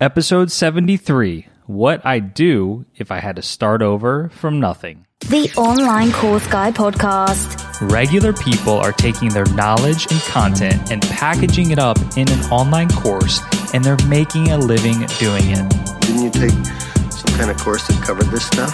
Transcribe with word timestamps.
Episode 0.00 0.52
73 0.52 1.48
What 1.66 2.04
I'd 2.06 2.32
Do 2.32 2.86
If 2.94 3.10
I 3.10 3.18
Had 3.18 3.34
to 3.36 3.42
Start 3.42 3.82
Over 3.82 4.28
from 4.28 4.60
Nothing. 4.60 5.06
The 5.20 5.52
Online 5.56 6.12
Course 6.12 6.46
Guy 6.46 6.70
Podcast. 6.70 7.90
Regular 7.90 8.32
people 8.32 8.74
are 8.74 8.92
taking 8.92 9.30
their 9.30 9.44
knowledge 9.46 10.06
and 10.12 10.20
content 10.22 10.92
and 10.92 11.02
packaging 11.02 11.72
it 11.72 11.80
up 11.80 11.98
in 12.16 12.30
an 12.30 12.40
online 12.52 12.88
course, 12.90 13.40
and 13.74 13.84
they're 13.84 13.98
making 14.06 14.50
a 14.52 14.58
living 14.58 15.00
doing 15.18 15.42
it. 15.50 15.68
Didn't 16.02 16.22
you 16.22 16.30
take 16.30 17.12
some 17.12 17.36
kind 17.36 17.50
of 17.50 17.58
course 17.58 17.84
that 17.88 18.00
covered 18.04 18.26
this 18.26 18.46
stuff? 18.46 18.70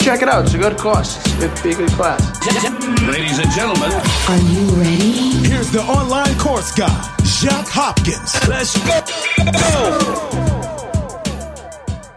Check 0.00 0.22
it 0.22 0.28
out. 0.28 0.44
It's 0.46 0.54
a 0.54 0.58
good 0.58 0.78
course. 0.78 1.18
It's 1.42 1.60
be 1.62 1.72
a 1.72 1.74
good 1.74 1.90
class. 1.90 2.22
Ladies 3.06 3.38
and 3.40 3.50
gentlemen, 3.50 3.92
Are 3.92 4.38
you 4.38 4.66
ready? 4.80 5.46
Here's 5.46 5.70
the 5.70 5.82
online 5.82 6.34
course 6.38 6.72
guy, 6.74 7.15
Jacques 7.38 7.68
Hopkins. 7.68 8.48
let's 8.48 8.78
go. 8.82 9.02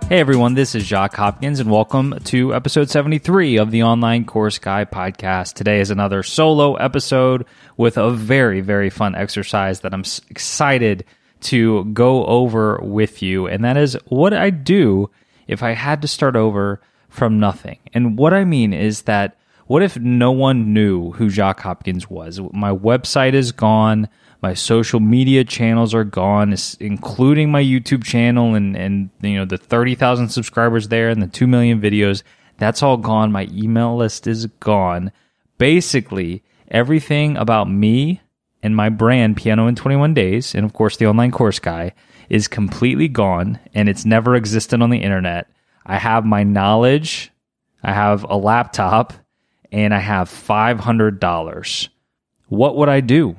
Hey 0.07 0.21
everyone, 0.21 0.53
this 0.53 0.75
is 0.75 0.85
Jacques 0.85 1.17
Hopkins, 1.17 1.59
and 1.59 1.69
welcome 1.69 2.17
to 2.23 2.55
episode 2.55 2.89
73 2.89 3.57
of 3.57 3.69
the 3.69 3.83
Online 3.83 4.23
Course 4.23 4.59
Guy 4.59 4.85
podcast. 4.85 5.55
Today 5.55 5.81
is 5.81 5.89
another 5.91 6.23
solo 6.23 6.75
episode 6.75 7.45
with 7.75 7.97
a 7.97 8.11
very, 8.11 8.61
very 8.61 8.89
fun 8.89 9.13
exercise 9.13 9.81
that 9.81 9.93
I'm 9.93 10.05
excited 10.29 11.03
to 11.41 11.83
go 11.83 12.23
over 12.25 12.79
with 12.81 13.21
you, 13.21 13.45
and 13.45 13.65
that 13.65 13.75
is 13.75 13.97
what 14.05 14.33
I 14.33 14.51
do 14.51 15.09
if 15.49 15.63
I 15.63 15.71
had 15.71 16.01
to 16.03 16.07
start 16.07 16.37
over 16.37 16.79
from 17.09 17.41
nothing. 17.41 17.79
And 17.93 18.17
what 18.17 18.33
I 18.33 18.45
mean 18.45 18.71
is 18.71 19.01
that 19.01 19.35
what 19.67 19.83
if 19.83 19.99
no 19.99 20.31
one 20.31 20.73
knew 20.73 21.11
who 21.11 21.29
Jacques 21.29 21.59
Hopkins 21.59 22.09
was? 22.09 22.39
My 22.53 22.71
website 22.73 23.33
is 23.33 23.51
gone. 23.51 24.07
My 24.41 24.53
social 24.53 24.99
media 24.99 25.43
channels 25.43 25.93
are 25.93 26.05
gone, 26.05 26.55
including 26.79 27.51
my 27.51 27.61
YouTube 27.61 28.03
channel 28.03 28.55
and, 28.55 28.75
and 28.77 29.09
you 29.21 29.35
know 29.35 29.45
the 29.45 29.57
30,000 29.57 30.29
subscribers 30.29 30.87
there 30.87 31.09
and 31.09 31.21
the 31.21 31.27
2 31.27 31.45
million 31.45 31.81
videos. 31.81 32.23
That's 32.57 32.81
all 32.81 32.97
gone. 32.97 33.31
My 33.31 33.47
email 33.51 33.97
list 33.97 34.27
is 34.27 34.45
gone. 34.59 35.11
Basically, 35.57 36.43
everything 36.69 37.35
about 37.35 37.69
me 37.69 38.21
and 38.63 38.75
my 38.75 38.89
brand, 38.89 39.37
Piano 39.37 39.67
in 39.67 39.75
21 39.75 40.13
Days, 40.13 40.55
and 40.55 40.65
of 40.65 40.73
course 40.73 40.97
the 40.97 41.07
online 41.07 41.31
course 41.31 41.59
guy, 41.59 41.93
is 42.29 42.47
completely 42.47 43.07
gone 43.07 43.59
and 43.73 43.89
it's 43.89 44.05
never 44.05 44.35
existed 44.35 44.81
on 44.81 44.89
the 44.89 45.01
internet. 45.01 45.49
I 45.85 45.97
have 45.97 46.25
my 46.25 46.43
knowledge, 46.43 47.31
I 47.83 47.93
have 47.93 48.23
a 48.23 48.37
laptop, 48.37 49.13
and 49.71 49.93
I 49.93 49.99
have 49.99 50.29
$500. 50.29 51.89
What 52.47 52.75
would 52.77 52.89
I 52.89 53.01
do? 53.01 53.35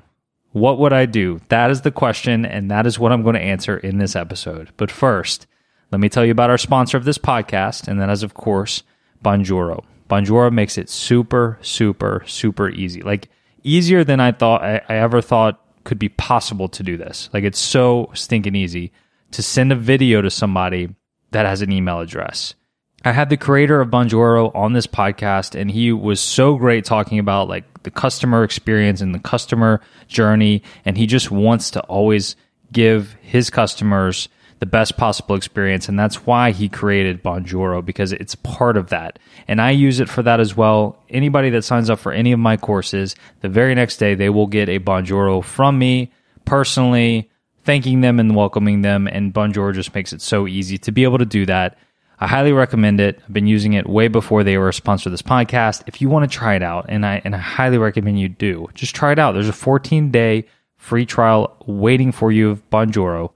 What 0.52 0.78
would 0.78 0.92
I 0.92 1.06
do? 1.06 1.40
That 1.48 1.70
is 1.70 1.82
the 1.82 1.90
question, 1.90 2.44
and 2.44 2.70
that 2.70 2.86
is 2.86 2.98
what 2.98 3.12
I'm 3.12 3.22
going 3.22 3.34
to 3.34 3.40
answer 3.40 3.76
in 3.76 3.98
this 3.98 4.16
episode. 4.16 4.70
But 4.76 4.90
first, 4.90 5.46
let 5.92 6.00
me 6.00 6.08
tell 6.08 6.24
you 6.24 6.32
about 6.32 6.50
our 6.50 6.58
sponsor 6.58 6.96
of 6.96 7.04
this 7.04 7.18
podcast, 7.18 7.86
and 7.86 8.00
that 8.00 8.10
is, 8.10 8.22
of 8.22 8.34
course, 8.34 8.82
Bonjoro. 9.24 9.84
Bonjoro 10.08 10.52
makes 10.52 10.76
it 10.76 10.88
super, 10.88 11.58
super, 11.62 12.24
super 12.26 12.68
easy. 12.68 13.00
Like 13.00 13.28
easier 13.62 14.02
than 14.02 14.18
I 14.18 14.32
thought 14.32 14.62
I, 14.62 14.82
I 14.88 14.96
ever 14.96 15.20
thought 15.20 15.60
could 15.84 15.98
be 15.98 16.08
possible 16.08 16.68
to 16.68 16.82
do 16.82 16.96
this. 16.96 17.30
Like 17.32 17.44
it's 17.44 17.58
so 17.58 18.10
stinking 18.14 18.56
easy 18.56 18.92
to 19.30 19.42
send 19.42 19.72
a 19.72 19.76
video 19.76 20.20
to 20.20 20.30
somebody 20.30 20.94
that 21.30 21.46
has 21.46 21.62
an 21.62 21.70
email 21.70 22.00
address. 22.00 22.54
I 23.02 23.12
had 23.12 23.30
the 23.30 23.38
creator 23.38 23.80
of 23.80 23.88
Bonjoro 23.88 24.54
on 24.54 24.74
this 24.74 24.86
podcast, 24.86 25.58
and 25.58 25.70
he 25.70 25.90
was 25.90 26.20
so 26.20 26.56
great 26.56 26.84
talking 26.84 27.18
about 27.18 27.48
like 27.48 27.82
the 27.82 27.90
customer 27.90 28.44
experience 28.44 29.00
and 29.00 29.14
the 29.14 29.18
customer 29.18 29.80
journey. 30.06 30.62
And 30.84 30.98
he 30.98 31.06
just 31.06 31.30
wants 31.30 31.70
to 31.70 31.80
always 31.82 32.36
give 32.72 33.14
his 33.22 33.48
customers 33.48 34.28
the 34.58 34.66
best 34.66 34.98
possible 34.98 35.34
experience. 35.34 35.88
And 35.88 35.98
that's 35.98 36.26
why 36.26 36.50
he 36.50 36.68
created 36.68 37.22
Bonjoro 37.22 37.82
because 37.82 38.12
it's 38.12 38.34
part 38.34 38.76
of 38.76 38.90
that. 38.90 39.18
And 39.48 39.62
I 39.62 39.70
use 39.70 40.00
it 40.00 40.08
for 40.10 40.22
that 40.22 40.38
as 40.38 40.54
well. 40.54 41.02
Anybody 41.08 41.48
that 41.50 41.64
signs 41.64 41.88
up 41.88 41.98
for 41.98 42.12
any 42.12 42.32
of 42.32 42.38
my 42.38 42.58
courses, 42.58 43.16
the 43.40 43.48
very 43.48 43.74
next 43.74 43.96
day, 43.96 44.14
they 44.14 44.28
will 44.28 44.46
get 44.46 44.68
a 44.68 44.78
Bonjoro 44.78 45.42
from 45.42 45.78
me 45.78 46.12
personally, 46.44 47.30
thanking 47.64 48.02
them 48.02 48.20
and 48.20 48.36
welcoming 48.36 48.82
them. 48.82 49.08
And 49.08 49.32
Bonjoro 49.32 49.72
just 49.72 49.94
makes 49.94 50.12
it 50.12 50.20
so 50.20 50.46
easy 50.46 50.76
to 50.76 50.92
be 50.92 51.04
able 51.04 51.18
to 51.18 51.24
do 51.24 51.46
that. 51.46 51.78
I 52.22 52.26
highly 52.26 52.52
recommend 52.52 53.00
it. 53.00 53.18
I've 53.22 53.32
been 53.32 53.46
using 53.46 53.72
it 53.72 53.88
way 53.88 54.08
before 54.08 54.44
they 54.44 54.58
were 54.58 54.68
a 54.68 54.74
sponsor 54.74 55.08
of 55.08 55.12
this 55.12 55.22
podcast. 55.22 55.82
If 55.86 56.02
you 56.02 56.10
want 56.10 56.30
to 56.30 56.38
try 56.38 56.54
it 56.54 56.62
out, 56.62 56.86
and 56.90 57.06
I 57.06 57.22
and 57.24 57.34
I 57.34 57.38
highly 57.38 57.78
recommend 57.78 58.20
you 58.20 58.28
do, 58.28 58.68
just 58.74 58.94
try 58.94 59.12
it 59.12 59.18
out. 59.18 59.32
There's 59.32 59.48
a 59.48 59.54
14 59.54 60.10
day 60.10 60.46
free 60.76 61.06
trial 61.06 61.56
waiting 61.66 62.12
for 62.12 62.30
you 62.30 62.50
of 62.50 62.68
Bonjoro, 62.68 63.30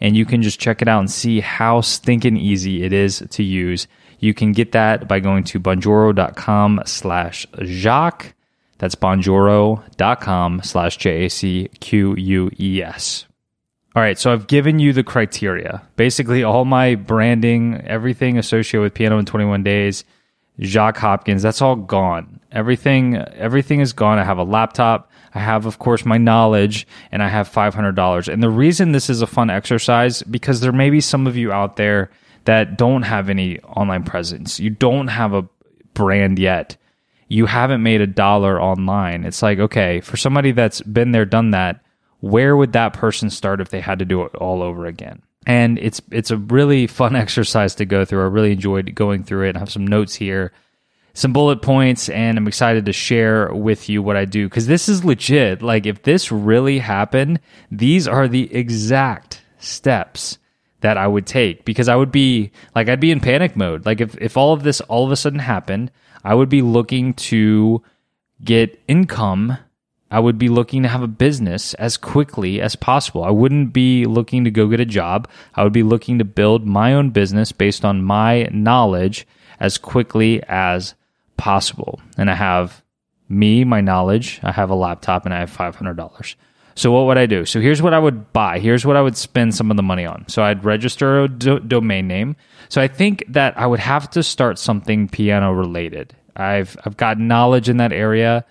and 0.00 0.16
you 0.16 0.24
can 0.24 0.40
just 0.40 0.58
check 0.58 0.80
it 0.80 0.88
out 0.88 1.00
and 1.00 1.10
see 1.10 1.40
how 1.40 1.82
stinking 1.82 2.38
easy 2.38 2.82
it 2.82 2.94
is 2.94 3.22
to 3.30 3.42
use. 3.42 3.86
You 4.18 4.32
can 4.32 4.52
get 4.52 4.72
that 4.72 5.06
by 5.06 5.20
going 5.20 5.44
to 5.44 5.60
bonjoro.com 5.60 6.82
slash 6.86 7.46
Jacques. 7.62 8.34
That's 8.78 8.94
bonjoro.com 8.94 10.62
slash 10.62 10.96
J 10.96 11.26
A 11.26 11.28
C 11.30 11.68
Q 11.80 12.14
U 12.16 12.50
E 12.58 12.82
S. 12.82 13.26
All 13.96 14.02
right, 14.02 14.18
so 14.18 14.32
I've 14.32 14.46
given 14.46 14.78
you 14.78 14.92
the 14.92 15.02
criteria. 15.02 15.82
Basically, 15.96 16.44
all 16.44 16.64
my 16.64 16.94
branding, 16.94 17.80
everything 17.86 18.38
associated 18.38 18.82
with 18.82 18.94
Piano 18.94 19.18
in 19.18 19.26
21 19.26 19.64
Days, 19.64 20.04
Jacques 20.60 20.98
Hopkins, 20.98 21.42
that's 21.42 21.60
all 21.60 21.74
gone. 21.74 22.38
Everything, 22.52 23.16
everything 23.16 23.80
is 23.80 23.92
gone. 23.92 24.18
I 24.18 24.24
have 24.24 24.38
a 24.38 24.44
laptop. 24.44 25.10
I 25.34 25.40
have, 25.40 25.66
of 25.66 25.80
course, 25.80 26.04
my 26.04 26.18
knowledge, 26.18 26.86
and 27.10 27.20
I 27.20 27.28
have 27.28 27.48
$500. 27.48 28.32
And 28.32 28.42
the 28.42 28.50
reason 28.50 28.92
this 28.92 29.10
is 29.10 29.22
a 29.22 29.26
fun 29.26 29.50
exercise 29.50 30.22
because 30.22 30.60
there 30.60 30.72
may 30.72 30.90
be 30.90 31.00
some 31.00 31.26
of 31.26 31.36
you 31.36 31.50
out 31.50 31.76
there 31.76 32.10
that 32.44 32.78
don't 32.78 33.02
have 33.02 33.28
any 33.28 33.58
online 33.60 34.04
presence. 34.04 34.60
You 34.60 34.70
don't 34.70 35.08
have 35.08 35.32
a 35.32 35.48
brand 35.94 36.38
yet. 36.38 36.76
You 37.28 37.46
haven't 37.46 37.82
made 37.82 38.00
a 38.00 38.06
dollar 38.06 38.60
online. 38.60 39.24
It's 39.24 39.42
like, 39.42 39.58
okay, 39.58 40.00
for 40.00 40.16
somebody 40.16 40.52
that's 40.52 40.80
been 40.80 41.12
there, 41.12 41.24
done 41.24 41.50
that, 41.52 41.80
where 42.20 42.56
would 42.56 42.72
that 42.72 42.92
person 42.92 43.30
start 43.30 43.60
if 43.60 43.70
they 43.70 43.80
had 43.80 43.98
to 43.98 44.04
do 44.04 44.22
it 44.22 44.34
all 44.36 44.62
over 44.62 44.86
again? 44.86 45.22
And 45.46 45.78
it's 45.78 46.00
it's 46.10 46.30
a 46.30 46.36
really 46.36 46.86
fun 46.86 47.16
exercise 47.24 47.74
to 47.76 47.84
go 47.84 48.04
through. 48.04 48.22
I 48.22 48.26
really 48.26 48.52
enjoyed 48.52 48.94
going 48.94 49.24
through 49.24 49.48
it. 49.48 49.56
I 49.56 49.58
have 49.58 49.72
some 49.72 49.86
notes 49.86 50.14
here, 50.14 50.52
some 51.14 51.32
bullet 51.32 51.62
points, 51.62 52.08
and 52.08 52.36
I'm 52.36 52.48
excited 52.48 52.86
to 52.86 52.92
share 52.92 53.52
with 53.52 53.88
you 53.88 54.02
what 54.02 54.16
I 54.16 54.26
do 54.26 54.48
because 54.48 54.66
this 54.66 54.88
is 54.88 55.04
legit. 55.04 55.62
Like 55.62 55.86
if 55.86 56.02
this 56.02 56.30
really 56.30 56.78
happened, 56.78 57.40
these 57.70 58.06
are 58.06 58.28
the 58.28 58.54
exact 58.54 59.42
steps 59.58 60.38
that 60.80 60.96
I 60.96 61.06
would 61.06 61.26
take 61.26 61.64
because 61.64 61.88
I 61.88 61.96
would 61.96 62.12
be 62.12 62.52
like 62.74 62.88
I'd 62.88 63.00
be 63.00 63.10
in 63.10 63.20
panic 63.20 63.56
mode. 63.56 63.86
Like 63.86 64.00
if 64.00 64.16
if 64.18 64.36
all 64.36 64.52
of 64.52 64.62
this 64.62 64.80
all 64.82 65.06
of 65.06 65.12
a 65.12 65.16
sudden 65.16 65.38
happened, 65.38 65.90
I 66.22 66.34
would 66.34 66.50
be 66.50 66.62
looking 66.62 67.14
to 67.14 67.82
get 68.42 68.80
income 68.88 69.56
I 70.10 70.18
would 70.18 70.38
be 70.38 70.48
looking 70.48 70.82
to 70.82 70.88
have 70.88 71.02
a 71.02 71.08
business 71.08 71.74
as 71.74 71.96
quickly 71.96 72.60
as 72.60 72.74
possible. 72.74 73.22
I 73.22 73.30
wouldn't 73.30 73.72
be 73.72 74.06
looking 74.06 74.44
to 74.44 74.50
go 74.50 74.66
get 74.66 74.80
a 74.80 74.84
job. 74.84 75.28
I 75.54 75.62
would 75.62 75.72
be 75.72 75.84
looking 75.84 76.18
to 76.18 76.24
build 76.24 76.66
my 76.66 76.94
own 76.94 77.10
business 77.10 77.52
based 77.52 77.84
on 77.84 78.02
my 78.02 78.48
knowledge 78.52 79.26
as 79.60 79.78
quickly 79.78 80.42
as 80.48 80.94
possible. 81.36 82.00
And 82.18 82.30
I 82.30 82.34
have 82.34 82.82
me, 83.28 83.64
my 83.64 83.80
knowledge, 83.80 84.40
I 84.42 84.50
have 84.50 84.70
a 84.70 84.74
laptop, 84.74 85.24
and 85.24 85.32
I 85.32 85.38
have 85.38 85.56
$500. 85.56 86.34
So 86.74 86.90
what 86.90 87.06
would 87.06 87.18
I 87.18 87.26
do? 87.26 87.44
So 87.44 87.60
here's 87.60 87.82
what 87.82 87.94
I 87.94 87.98
would 87.98 88.32
buy. 88.32 88.58
Here's 88.58 88.84
what 88.84 88.96
I 88.96 89.02
would 89.02 89.16
spend 89.16 89.54
some 89.54 89.70
of 89.70 89.76
the 89.76 89.82
money 89.82 90.06
on. 90.06 90.24
So 90.28 90.42
I'd 90.42 90.64
register 90.64 91.20
a 91.20 91.28
do- 91.28 91.60
domain 91.60 92.08
name. 92.08 92.36
So 92.68 92.80
I 92.80 92.88
think 92.88 93.24
that 93.28 93.56
I 93.58 93.66
would 93.66 93.80
have 93.80 94.10
to 94.10 94.22
start 94.22 94.58
something 94.58 95.08
piano 95.08 95.52
related. 95.52 96.14
I've 96.34 96.76
I've 96.84 96.96
got 96.96 97.18
knowledge 97.18 97.68
in 97.68 97.76
that 97.78 97.92
area 97.92 98.46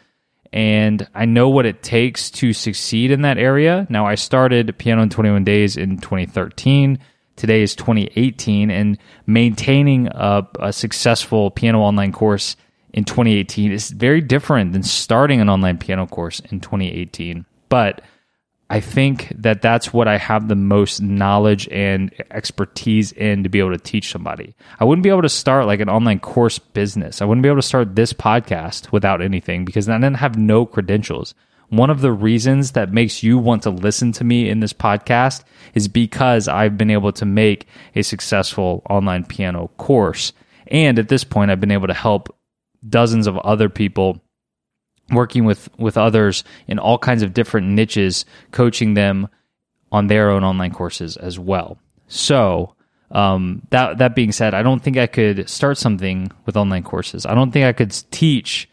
and 0.51 1.07
I 1.13 1.25
know 1.25 1.49
what 1.49 1.65
it 1.65 1.83
takes 1.83 2.31
to 2.31 2.53
succeed 2.53 3.11
in 3.11 3.21
that 3.21 3.37
area. 3.37 3.85
Now, 3.89 4.05
I 4.07 4.15
started 4.15 4.77
Piano 4.77 5.03
in 5.03 5.09
21 5.09 5.43
Days 5.43 5.77
in 5.77 5.97
2013. 5.97 6.99
Today 7.35 7.61
is 7.61 7.75
2018, 7.75 8.69
and 8.69 8.97
maintaining 9.25 10.07
a, 10.07 10.47
a 10.59 10.73
successful 10.73 11.51
piano 11.51 11.79
online 11.79 12.11
course 12.11 12.55
in 12.93 13.05
2018 13.05 13.71
is 13.71 13.91
very 13.91 14.21
different 14.21 14.73
than 14.73 14.83
starting 14.83 15.39
an 15.39 15.49
online 15.49 15.77
piano 15.77 16.07
course 16.07 16.39
in 16.51 16.59
2018. 16.59 17.45
But 17.69 18.01
I 18.71 18.81
think 18.81 19.33
that 19.35 19.63
that's 19.63 19.91
what 19.91 20.07
I 20.07 20.17
have 20.17 20.47
the 20.47 20.55
most 20.55 21.01
knowledge 21.01 21.67
and 21.69 22.13
expertise 22.29 23.11
in 23.13 23.41
to 23.41 23.49
be 23.49 23.59
able 23.59 23.71
to 23.71 23.79
teach 23.79 24.11
somebody. 24.11 24.55
I 24.79 24.83
wouldn't 24.83 25.03
be 25.03 25.09
able 25.09 25.23
to 25.23 25.29
start 25.29 25.65
like 25.65 25.79
an 25.79 25.89
online 25.89 26.19
course 26.19 26.59
business. 26.59 27.19
I 27.19 27.25
wouldn't 27.25 27.41
be 27.41 27.49
able 27.49 27.57
to 27.57 27.67
start 27.67 27.95
this 27.95 28.13
podcast 28.13 28.91
without 28.91 29.23
anything 29.23 29.65
because 29.65 29.89
I 29.89 29.97
didn't 29.97 30.17
have 30.17 30.37
no 30.37 30.67
credentials. 30.67 31.33
One 31.69 31.89
of 31.89 32.01
the 32.01 32.11
reasons 32.11 32.71
that 32.71 32.93
makes 32.93 33.23
you 33.23 33.39
want 33.39 33.63
to 33.63 33.71
listen 33.71 34.11
to 34.13 34.23
me 34.23 34.49
in 34.49 34.59
this 34.59 34.73
podcast 34.73 35.43
is 35.73 35.87
because 35.87 36.47
I've 36.47 36.77
been 36.77 36.91
able 36.91 37.11
to 37.13 37.25
make 37.25 37.67
a 37.95 38.03
successful 38.03 38.83
online 38.87 39.25
piano 39.25 39.69
course. 39.77 40.31
And 40.67 40.99
at 40.99 41.09
this 41.09 41.23
point, 41.23 41.49
I've 41.49 41.59
been 41.59 41.71
able 41.71 41.87
to 41.87 41.93
help 41.95 42.35
dozens 42.87 43.25
of 43.25 43.37
other 43.39 43.67
people 43.67 44.21
working 45.11 45.45
with 45.45 45.69
with 45.77 45.97
others 45.97 46.43
in 46.67 46.79
all 46.79 46.97
kinds 46.97 47.21
of 47.21 47.33
different 47.33 47.67
niches 47.67 48.25
coaching 48.51 48.93
them 48.93 49.27
on 49.91 50.07
their 50.07 50.29
own 50.29 50.43
online 50.43 50.71
courses 50.71 51.17
as 51.17 51.39
well. 51.39 51.77
So, 52.07 52.75
um, 53.11 53.61
that 53.71 53.97
that 53.99 54.15
being 54.15 54.31
said, 54.31 54.53
I 54.53 54.63
don't 54.63 54.81
think 54.81 54.97
I 54.97 55.07
could 55.07 55.49
start 55.49 55.77
something 55.77 56.31
with 56.45 56.57
online 56.57 56.83
courses. 56.83 57.25
I 57.25 57.35
don't 57.35 57.51
think 57.51 57.65
I 57.65 57.73
could 57.73 57.91
teach 58.11 58.69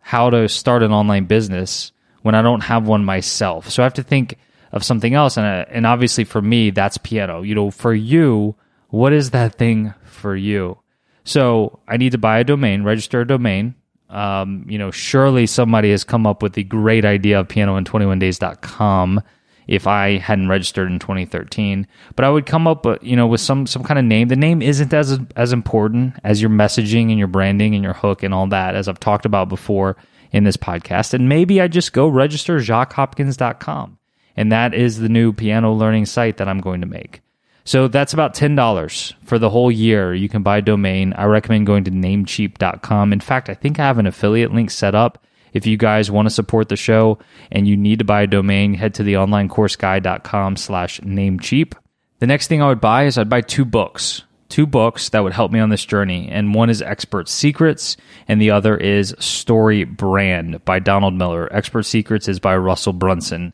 how 0.00 0.30
to 0.30 0.48
start 0.48 0.82
an 0.82 0.92
online 0.92 1.24
business 1.24 1.92
when 2.22 2.34
I 2.34 2.42
don't 2.42 2.62
have 2.62 2.86
one 2.86 3.04
myself. 3.04 3.70
So 3.70 3.82
I 3.82 3.86
have 3.86 3.94
to 3.94 4.02
think 4.02 4.38
of 4.72 4.84
something 4.84 5.14
else, 5.14 5.36
and 5.36 5.46
uh, 5.46 5.64
and 5.70 5.86
obviously 5.86 6.24
for 6.24 6.40
me, 6.40 6.70
that's 6.70 6.98
piano. 6.98 7.42
You 7.42 7.54
know, 7.54 7.70
for 7.70 7.94
you, 7.94 8.54
what 8.88 9.12
is 9.12 9.30
that 9.30 9.54
thing 9.56 9.94
for 10.04 10.36
you? 10.36 10.78
So 11.24 11.80
I 11.86 11.96
need 11.96 12.12
to 12.12 12.18
buy 12.18 12.38
a 12.38 12.44
domain, 12.44 12.82
register 12.82 13.20
a 13.20 13.26
domain. 13.26 13.74
Um, 14.12 14.66
you 14.68 14.78
know, 14.78 14.90
surely 14.90 15.46
somebody 15.46 15.90
has 15.90 16.04
come 16.04 16.26
up 16.26 16.42
with 16.42 16.52
the 16.52 16.64
great 16.64 17.04
idea 17.04 17.40
of 17.40 17.48
pianoin21days.com 17.48 19.22
if 19.66 19.86
I 19.86 20.18
hadn't 20.18 20.48
registered 20.48 20.90
in 20.90 20.98
2013. 20.98 21.86
But 22.14 22.24
I 22.24 22.30
would 22.30 22.44
come 22.44 22.66
up, 22.66 22.86
uh, 22.86 22.98
you 23.00 23.16
know, 23.16 23.26
with 23.26 23.40
some 23.40 23.66
some 23.66 23.82
kind 23.82 23.98
of 23.98 24.04
name. 24.04 24.28
The 24.28 24.36
name 24.36 24.60
isn't 24.60 24.92
as 24.92 25.18
as 25.34 25.52
important 25.52 26.14
as 26.24 26.42
your 26.42 26.50
messaging 26.50 27.08
and 27.08 27.18
your 27.18 27.28
branding 27.28 27.74
and 27.74 27.82
your 27.82 27.94
hook 27.94 28.22
and 28.22 28.34
all 28.34 28.46
that, 28.48 28.74
as 28.74 28.86
I've 28.86 29.00
talked 29.00 29.24
about 29.24 29.48
before 29.48 29.96
in 30.30 30.44
this 30.44 30.58
podcast. 30.58 31.14
And 31.14 31.28
maybe 31.28 31.60
I 31.60 31.68
just 31.68 31.92
go 31.92 32.06
register 32.06 32.58
jacqueshopkins.com. 32.58 33.98
And 34.36 34.52
that 34.52 34.74
is 34.74 34.98
the 34.98 35.08
new 35.08 35.32
piano 35.32 35.72
learning 35.72 36.06
site 36.06 36.36
that 36.36 36.48
I'm 36.48 36.60
going 36.60 36.80
to 36.80 36.86
make. 36.86 37.21
So 37.64 37.88
that's 37.88 38.12
about 38.12 38.34
$10 38.34 39.14
for 39.24 39.38
the 39.38 39.50
whole 39.50 39.70
year. 39.70 40.14
You 40.14 40.28
can 40.28 40.42
buy 40.42 40.58
a 40.58 40.62
domain. 40.62 41.12
I 41.12 41.24
recommend 41.24 41.66
going 41.66 41.84
to 41.84 41.90
namecheap.com. 41.90 43.12
In 43.12 43.20
fact, 43.20 43.48
I 43.48 43.54
think 43.54 43.78
I 43.78 43.86
have 43.86 43.98
an 43.98 44.06
affiliate 44.06 44.52
link 44.52 44.70
set 44.70 44.94
up 44.94 45.24
if 45.52 45.66
you 45.66 45.76
guys 45.76 46.10
want 46.10 46.26
to 46.26 46.34
support 46.34 46.68
the 46.68 46.76
show 46.76 47.18
and 47.50 47.68
you 47.68 47.76
need 47.76 47.98
to 47.98 48.04
buy 48.04 48.22
a 48.22 48.26
domain, 48.26 48.74
head 48.74 48.94
to 48.94 49.02
the 49.02 49.14
onlinecourseguy.com 49.14 50.56
slash 50.56 51.00
namecheap. 51.00 51.74
The 52.18 52.26
next 52.26 52.48
thing 52.48 52.62
I 52.62 52.68
would 52.68 52.80
buy 52.80 53.04
is 53.04 53.18
I'd 53.18 53.28
buy 53.28 53.40
two 53.42 53.64
books, 53.64 54.22
two 54.48 54.66
books 54.66 55.10
that 55.10 55.22
would 55.22 55.32
help 55.32 55.52
me 55.52 55.60
on 55.60 55.70
this 55.70 55.84
journey. 55.84 56.28
And 56.30 56.54
one 56.54 56.70
is 56.70 56.80
Expert 56.82 57.28
Secrets 57.28 57.96
and 58.28 58.40
the 58.40 58.50
other 58.50 58.76
is 58.76 59.14
Story 59.18 59.84
Brand 59.84 60.64
by 60.64 60.78
Donald 60.78 61.14
Miller. 61.14 61.52
Expert 61.52 61.82
Secrets 61.84 62.28
is 62.28 62.40
by 62.40 62.56
Russell 62.56 62.92
Brunson. 62.92 63.52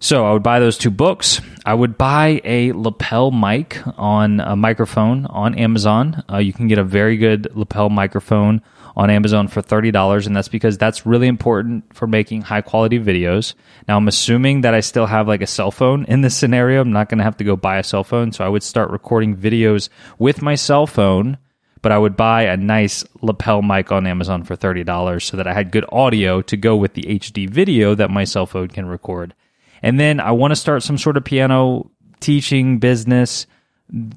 So 0.00 0.24
I 0.24 0.32
would 0.32 0.44
buy 0.44 0.60
those 0.60 0.78
two 0.78 0.90
books. 0.90 1.40
I 1.66 1.74
would 1.74 1.98
buy 1.98 2.40
a 2.44 2.72
lapel 2.72 3.32
mic 3.32 3.80
on 3.98 4.38
a 4.38 4.54
microphone 4.54 5.26
on 5.26 5.56
Amazon. 5.56 6.22
Uh, 6.30 6.38
you 6.38 6.52
can 6.52 6.68
get 6.68 6.78
a 6.78 6.84
very 6.84 7.16
good 7.16 7.48
lapel 7.56 7.90
microphone 7.90 8.62
on 8.96 9.10
Amazon 9.10 9.48
for 9.48 9.60
$30, 9.60 10.26
and 10.26 10.36
that's 10.36 10.48
because 10.48 10.78
that's 10.78 11.04
really 11.04 11.26
important 11.26 11.94
for 11.94 12.06
making 12.06 12.42
high 12.42 12.60
quality 12.60 12.98
videos. 12.98 13.54
Now, 13.86 13.96
I'm 13.96 14.08
assuming 14.08 14.62
that 14.62 14.74
I 14.74 14.80
still 14.80 15.06
have 15.06 15.26
like 15.26 15.42
a 15.42 15.46
cell 15.46 15.70
phone 15.70 16.04
in 16.06 16.20
this 16.20 16.36
scenario. 16.36 16.80
I'm 16.80 16.92
not 16.92 17.08
going 17.08 17.18
to 17.18 17.24
have 17.24 17.36
to 17.38 17.44
go 17.44 17.56
buy 17.56 17.78
a 17.78 17.84
cell 17.84 18.04
phone, 18.04 18.32
so 18.32 18.44
I 18.44 18.48
would 18.48 18.62
start 18.62 18.90
recording 18.90 19.36
videos 19.36 19.88
with 20.18 20.42
my 20.42 20.54
cell 20.54 20.86
phone, 20.86 21.38
but 21.82 21.90
I 21.90 21.98
would 21.98 22.16
buy 22.16 22.42
a 22.42 22.56
nice 22.56 23.04
lapel 23.20 23.62
mic 23.62 23.90
on 23.90 24.06
Amazon 24.06 24.44
for 24.44 24.56
$30 24.56 25.22
so 25.22 25.36
that 25.36 25.46
I 25.46 25.54
had 25.54 25.72
good 25.72 25.84
audio 25.90 26.40
to 26.42 26.56
go 26.56 26.76
with 26.76 26.94
the 26.94 27.02
HD 27.02 27.50
video 27.50 27.94
that 27.96 28.10
my 28.10 28.24
cell 28.24 28.46
phone 28.46 28.68
can 28.68 28.86
record. 28.86 29.34
And 29.82 29.98
then 29.98 30.20
I 30.20 30.32
want 30.32 30.52
to 30.52 30.56
start 30.56 30.82
some 30.82 30.98
sort 30.98 31.16
of 31.16 31.24
piano 31.24 31.90
teaching 32.20 32.78
business. 32.78 33.46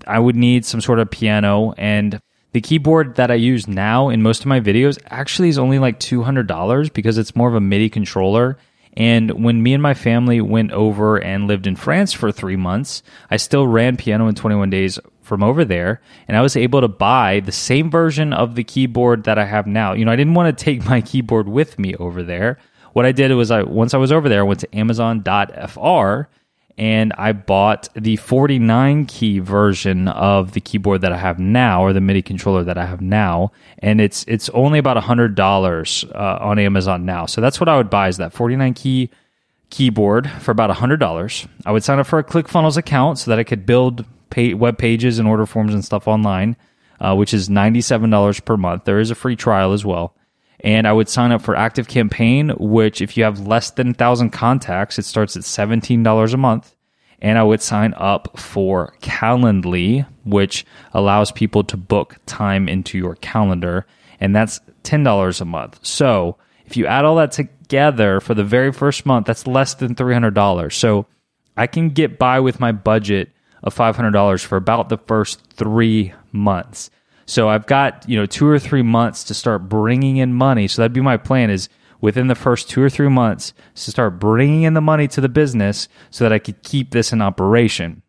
I 0.08 0.20
would 0.20 0.36
need 0.36 0.66
some 0.66 0.82
sort 0.82 1.00
of 1.00 1.10
piano 1.10 1.74
and 1.78 2.22
the 2.54 2.62
keyboard 2.62 3.16
that 3.16 3.32
I 3.32 3.36
use 3.36 3.68
now 3.68 4.10
in 4.10 4.22
most 4.22 4.42
of 4.42 4.48
my 4.48 4.60
videos 4.60 5.00
actually 5.08 5.50
is 5.50 5.58
only 5.58 5.80
like 5.80 6.00
$200 6.00 6.94
because 6.94 7.18
it's 7.18 7.36
more 7.36 7.48
of 7.48 7.56
a 7.56 7.62
MIDI 7.62 7.90
controller. 7.90 8.58
And 8.98 9.44
when 9.44 9.64
me 9.64 9.74
and 9.74 9.82
my 9.82 9.94
family 9.94 10.42
went 10.42 10.72
over 10.74 11.18
and 11.18 11.48
lived 11.48 11.66
in 11.66 11.78
France 11.78 12.12
for 12.12 12.30
three 12.30 12.58
months, 12.58 13.04
I 13.30 13.38
still 13.38 13.66
ran 13.66 13.96
Piano 13.96 14.28
in 14.28 14.36
21 14.36 14.70
Days 14.70 15.00
from 15.22 15.44
over 15.44 15.64
there. 15.64 16.02
And 16.28 16.36
I 16.36 16.42
was 16.42 16.58
able 16.58 16.82
to 16.82 16.90
buy 16.90 17.40
the 17.40 17.54
same 17.54 17.90
version 17.90 18.34
of 18.34 18.56
the 18.56 18.66
keyboard 18.66 19.24
that 19.24 19.38
I 19.38 19.46
have 19.46 19.66
now. 19.66 19.94
You 19.94 20.04
know, 20.04 20.12
I 20.12 20.18
didn't 20.18 20.34
want 20.34 20.58
to 20.58 20.66
take 20.66 20.86
my 20.90 21.00
keyboard 21.00 21.48
with 21.48 21.80
me 21.80 21.96
over 21.96 22.22
there. 22.22 22.58
What 22.94 23.06
I 23.06 23.12
did 23.12 23.32
was 23.32 23.52
I 23.52 23.64
once 23.64 23.94
I 23.94 23.98
was 23.98 24.12
over 24.12 24.28
there, 24.30 24.42
I 24.42 24.44
went 24.44 24.60
to 24.62 24.76
Amazon.fr 24.78 26.28
and 26.78 27.14
I 27.18 27.32
bought 27.34 27.90
the 27.96 28.16
49 28.16 29.06
key 29.06 29.40
version 29.40 30.08
of 30.08 30.54
the 30.54 30.62
keyboard 30.62 31.02
that 31.02 31.12
I 31.12 31.18
have 31.18 31.38
now, 31.38 31.84
or 31.84 31.94
the 31.94 32.02
MIDI 32.02 32.22
controller 32.22 32.64
that 32.64 32.78
I 32.78 32.86
have 32.86 33.02
now, 33.02 33.52
and 33.80 34.00
it's 34.00 34.24
it's 34.28 34.50
only 34.50 34.80
about 34.80 34.98
hundred 34.98 35.36
dollars 35.36 36.06
uh, 36.16 36.38
on 36.42 36.60
Amazon 36.60 37.06
now. 37.06 37.26
So 37.26 37.42
that's 37.42 37.60
what 37.60 37.70
I 37.70 37.78
would 37.78 37.90
buy 37.90 38.08
is 38.08 38.18
that 38.18 38.34
49 38.34 38.74
key 38.74 39.10
keyboard 39.70 40.30
for 40.30 40.52
about 40.52 40.72
hundred 40.72 41.00
dollars. 41.00 41.48
I 41.66 41.72
would 41.72 41.84
sign 41.84 42.00
up 42.00 42.08
for 42.08 42.20
a 42.20 42.24
ClickFunnels 42.24 42.78
account 42.78 43.20
so 43.20 43.32
that 43.32 43.40
I 43.40 43.44
could 43.44 43.66
build 43.66 44.06
pay, 44.30 44.54
web 44.54 44.78
pages 44.78 45.20
and 45.20 45.28
order 45.28 45.46
forms 45.46 45.74
and 45.74 45.84
stuff 45.84 46.08
online, 46.08 46.56
uh, 47.00 47.16
which 47.16 47.34
is 47.34 47.50
ninety 47.50 47.82
seven 47.82 48.10
dollars 48.10 48.40
per 48.40 48.58
month. 48.58 48.86
There 48.86 49.00
is 49.00 49.12
a 49.12 49.16
free 49.16 49.36
trial 49.36 49.74
as 49.74 49.86
well 49.86 50.16
and 50.62 50.88
I 50.88 50.94
would 50.94 51.10
sign 51.10 51.32
up 51.32 51.42
for 51.42 51.56
Active 51.56 51.88
Campaign, 51.88 52.50
which 52.60 53.02
if 53.02 53.18
you 53.18 53.24
have 53.24 53.48
less 53.48 53.72
than 53.72 53.88
1,000 53.88 54.30
contacts, 54.30 55.00
it 55.00 55.06
starts 55.06 55.36
at 55.36 55.44
$17 55.44 56.34
a 56.34 56.38
month. 56.38 56.76
And 57.20 57.38
I 57.38 57.44
would 57.44 57.62
sign 57.62 57.94
up 57.98 58.40
for 58.40 58.96
Calendly, 59.02 60.08
which 60.24 60.66
allows 60.94 61.32
people 61.32 61.64
to 61.66 61.78
book 61.78 62.18
time 62.26 62.68
into 62.68 62.98
your 62.98 63.16
calendar, 63.16 63.86
and 64.20 64.36
that's 64.36 64.60
$10 64.84 65.42
a 65.42 65.46
month. 65.46 65.80
So 65.84 66.38
if 66.66 66.78
you 66.78 66.88
add 66.88 67.06
all 67.06 67.16
that 67.18 67.32
together 67.32 68.20
for 68.20 68.34
the 68.34 68.44
very 68.44 68.72
first 68.72 69.06
month, 69.06 69.28
that's 69.28 69.46
less 69.46 69.76
than 69.76 69.94
$300. 69.94 70.74
So 70.74 71.06
I 71.58 71.68
can 71.68 71.90
get 71.90 72.18
by 72.18 72.40
with 72.40 72.60
my 72.60 72.72
budget 72.72 73.30
of 73.62 73.76
$500 73.76 74.44
for 74.44 74.56
about 74.56 74.90
the 74.90 74.98
first 74.98 75.42
three 75.52 76.14
months. 76.32 76.90
So 77.32 77.48
I've 77.48 77.66
got, 77.66 78.04
you 78.10 78.18
know, 78.18 78.26
two 78.26 78.46
or 78.46 78.60
three 78.60 78.82
months 78.82 79.24
to 79.24 79.34
start 79.34 79.70
bringing 79.70 80.18
in 80.18 80.34
money. 80.34 80.68
So 80.68 80.82
that'd 80.82 80.92
be 80.92 81.00
my 81.00 81.16
plan 81.16 81.50
is 81.50 81.70
within 82.02 82.28
the 82.28 82.36
first 82.36 82.70
two 82.70 82.84
or 82.84 82.90
three 82.90 83.08
months 83.08 83.54
to 83.74 83.90
start 83.90 84.20
bringing 84.20 84.64
in 84.64 84.74
the 84.74 84.82
money 84.82 85.08
to 85.08 85.22
the 85.22 85.30
business 85.30 85.88
so 86.10 86.26
that 86.26 86.34
I 86.34 86.40
could 86.40 86.62
keep 86.62 86.92
this 86.92 87.14
in 87.14 87.22
operation. 87.22 88.02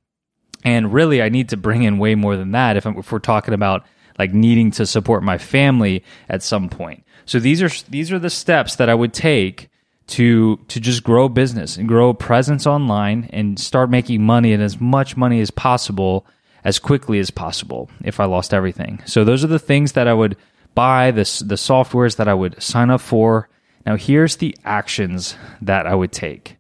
And 0.65 0.93
really, 0.93 1.23
I 1.23 1.29
need 1.29 1.51
to 1.51 1.57
bring 1.57 1.85
in 1.85 1.99
way 1.99 2.17
more 2.17 2.37
than 2.37 2.51
that 2.51 2.77
if, 2.77 2.85
if 2.85 3.13
we're 3.13 3.21
talking 3.21 3.55
about 3.55 3.87
like 4.19 4.35
needing 4.35 4.73
to 4.73 4.87
support 4.87 5.23
my 5.23 5.39
family 5.39 6.03
at 6.29 6.43
some 6.43 6.69
point. 6.69 7.05
So 7.25 7.39
these 7.39 7.63
are 7.63 7.71
these 7.91 8.11
are 8.11 8.19
the 8.19 8.29
steps 8.29 8.75
that 8.75 8.89
I 8.89 8.95
would 8.97 9.13
take 9.13 9.69
to 10.09 10.57
to 10.67 10.81
just 10.81 11.05
grow 11.05 11.29
business 11.29 11.77
and 11.77 11.87
grow 11.87 12.09
a 12.09 12.15
presence 12.15 12.67
online 12.67 13.31
and 13.33 13.57
start 13.57 13.89
making 13.89 14.25
money 14.25 14.53
and 14.53 14.61
as 14.61 14.81
much 14.81 15.17
money 15.17 15.41
as 15.41 15.53
possible 15.53 16.27
as 16.65 16.79
quickly 16.79 17.19
as 17.19 17.31
possible 17.31 17.91
if 18.05 18.21
I 18.21 18.25
lost 18.25 18.55
everything. 18.55 19.03
So 19.07 19.25
those 19.25 19.45
are 19.45 19.49
the 19.49 19.59
things 19.59 19.93
that 19.93 20.09
I 20.09 20.15
would 20.15 20.37
buy, 20.75 21.11
the, 21.11 21.25
the 21.45 21.57
softwares 21.57 22.17
that 22.17 22.29
I 22.29 22.35
would 22.35 22.63
sign 22.63 22.91
up 22.91 23.01
for. 23.01 23.49
Now 23.85 23.97
here's 23.97 24.37
the 24.37 24.57
actions 24.65 25.37
that 25.61 25.87
I 25.87 25.95
would 25.95 26.13
take. 26.13 26.57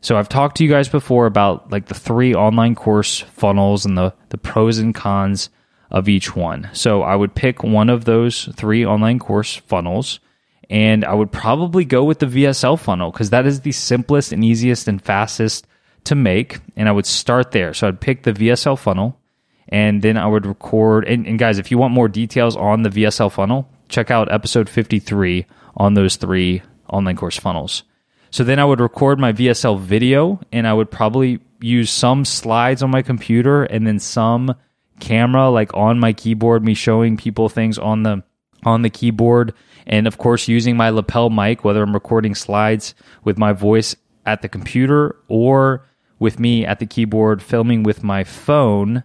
So 0.00 0.16
I've 0.16 0.28
talked 0.28 0.58
to 0.58 0.64
you 0.64 0.70
guys 0.70 0.88
before 0.88 1.26
about 1.26 1.70
like 1.70 1.86
the 1.86 1.94
three 1.94 2.34
online 2.34 2.74
course 2.74 3.20
funnels 3.20 3.86
and 3.86 3.96
the, 3.96 4.14
the 4.28 4.38
pros 4.38 4.78
and 4.78 4.94
cons 4.94 5.50
of 5.90 6.08
each 6.08 6.36
one. 6.36 6.68
So 6.72 7.02
I 7.02 7.16
would 7.16 7.34
pick 7.34 7.62
one 7.62 7.88
of 7.88 8.04
those 8.04 8.44
three 8.54 8.84
online 8.84 9.18
course 9.18 9.56
funnels 9.56 10.20
and 10.68 11.04
I 11.04 11.14
would 11.14 11.32
probably 11.32 11.84
go 11.84 12.04
with 12.04 12.18
the 12.18 12.26
VSL 12.26 12.78
funnel 12.78 13.10
because 13.10 13.30
that 13.30 13.46
is 13.46 13.60
the 13.60 13.72
simplest 13.72 14.32
and 14.32 14.44
easiest 14.44 14.88
and 14.88 15.00
fastest 15.00 15.66
to 16.04 16.14
make. 16.14 16.58
And 16.76 16.88
I 16.88 16.92
would 16.92 17.06
start 17.06 17.52
there. 17.52 17.72
So 17.72 17.88
I'd 17.88 18.00
pick 18.00 18.22
the 18.22 18.32
VSL 18.32 18.78
funnel 18.78 19.18
and 19.68 20.02
then 20.02 20.16
I 20.16 20.26
would 20.26 20.46
record. 20.46 21.06
And, 21.06 21.26
and, 21.26 21.38
guys, 21.38 21.58
if 21.58 21.70
you 21.70 21.78
want 21.78 21.94
more 21.94 22.08
details 22.08 22.56
on 22.56 22.82
the 22.82 22.90
VSL 22.90 23.32
funnel, 23.32 23.68
check 23.88 24.10
out 24.10 24.32
episode 24.32 24.68
53 24.68 25.46
on 25.76 25.94
those 25.94 26.16
three 26.16 26.62
online 26.88 27.16
course 27.16 27.38
funnels. 27.38 27.82
So 28.30 28.44
then 28.44 28.58
I 28.58 28.64
would 28.64 28.80
record 28.80 29.18
my 29.18 29.32
VSL 29.32 29.80
video 29.80 30.40
and 30.52 30.66
I 30.66 30.72
would 30.72 30.90
probably 30.90 31.40
use 31.60 31.90
some 31.90 32.24
slides 32.24 32.82
on 32.82 32.90
my 32.90 33.02
computer 33.02 33.64
and 33.64 33.86
then 33.86 33.98
some 33.98 34.54
camera 35.00 35.48
like 35.50 35.72
on 35.74 35.98
my 35.98 36.12
keyboard 36.12 36.64
me 36.64 36.74
showing 36.74 37.16
people 37.16 37.48
things 37.48 37.78
on 37.78 38.02
the 38.02 38.22
on 38.64 38.82
the 38.82 38.90
keyboard 38.90 39.52
and 39.86 40.06
of 40.06 40.16
course 40.16 40.48
using 40.48 40.76
my 40.76 40.88
lapel 40.88 41.28
mic 41.28 41.64
whether 41.64 41.82
I'm 41.82 41.92
recording 41.92 42.34
slides 42.34 42.94
with 43.22 43.36
my 43.36 43.52
voice 43.52 43.94
at 44.24 44.42
the 44.42 44.48
computer 44.48 45.16
or 45.28 45.86
with 46.18 46.40
me 46.40 46.64
at 46.64 46.78
the 46.78 46.86
keyboard 46.86 47.42
filming 47.42 47.82
with 47.82 48.02
my 48.02 48.24
phone 48.24 49.04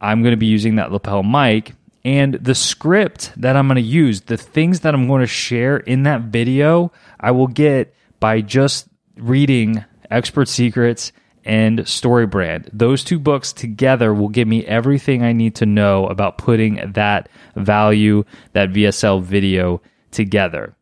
I'm 0.00 0.22
going 0.22 0.32
to 0.32 0.36
be 0.36 0.46
using 0.46 0.76
that 0.76 0.92
lapel 0.92 1.22
mic 1.22 1.74
and 2.06 2.34
the 2.34 2.54
script 2.54 3.32
that 3.36 3.56
I'm 3.56 3.66
going 3.66 3.76
to 3.76 3.80
use, 3.82 4.20
the 4.20 4.36
things 4.36 4.80
that 4.80 4.94
I'm 4.94 5.08
going 5.08 5.22
to 5.22 5.26
share 5.26 5.78
in 5.78 6.04
that 6.04 6.22
video, 6.22 6.92
I 7.18 7.32
will 7.32 7.48
get 7.48 7.96
by 8.20 8.42
just 8.42 8.86
reading 9.16 9.84
Expert 10.08 10.46
Secrets 10.46 11.10
and 11.44 11.86
Story 11.88 12.26
Brand. 12.26 12.70
Those 12.72 13.02
two 13.02 13.18
books 13.18 13.52
together 13.52 14.14
will 14.14 14.28
give 14.28 14.46
me 14.46 14.64
everything 14.66 15.24
I 15.24 15.32
need 15.32 15.56
to 15.56 15.66
know 15.66 16.06
about 16.06 16.38
putting 16.38 16.92
that 16.92 17.28
value, 17.56 18.22
that 18.52 18.70
VSL 18.70 19.20
video 19.20 19.82
together. 20.12 20.76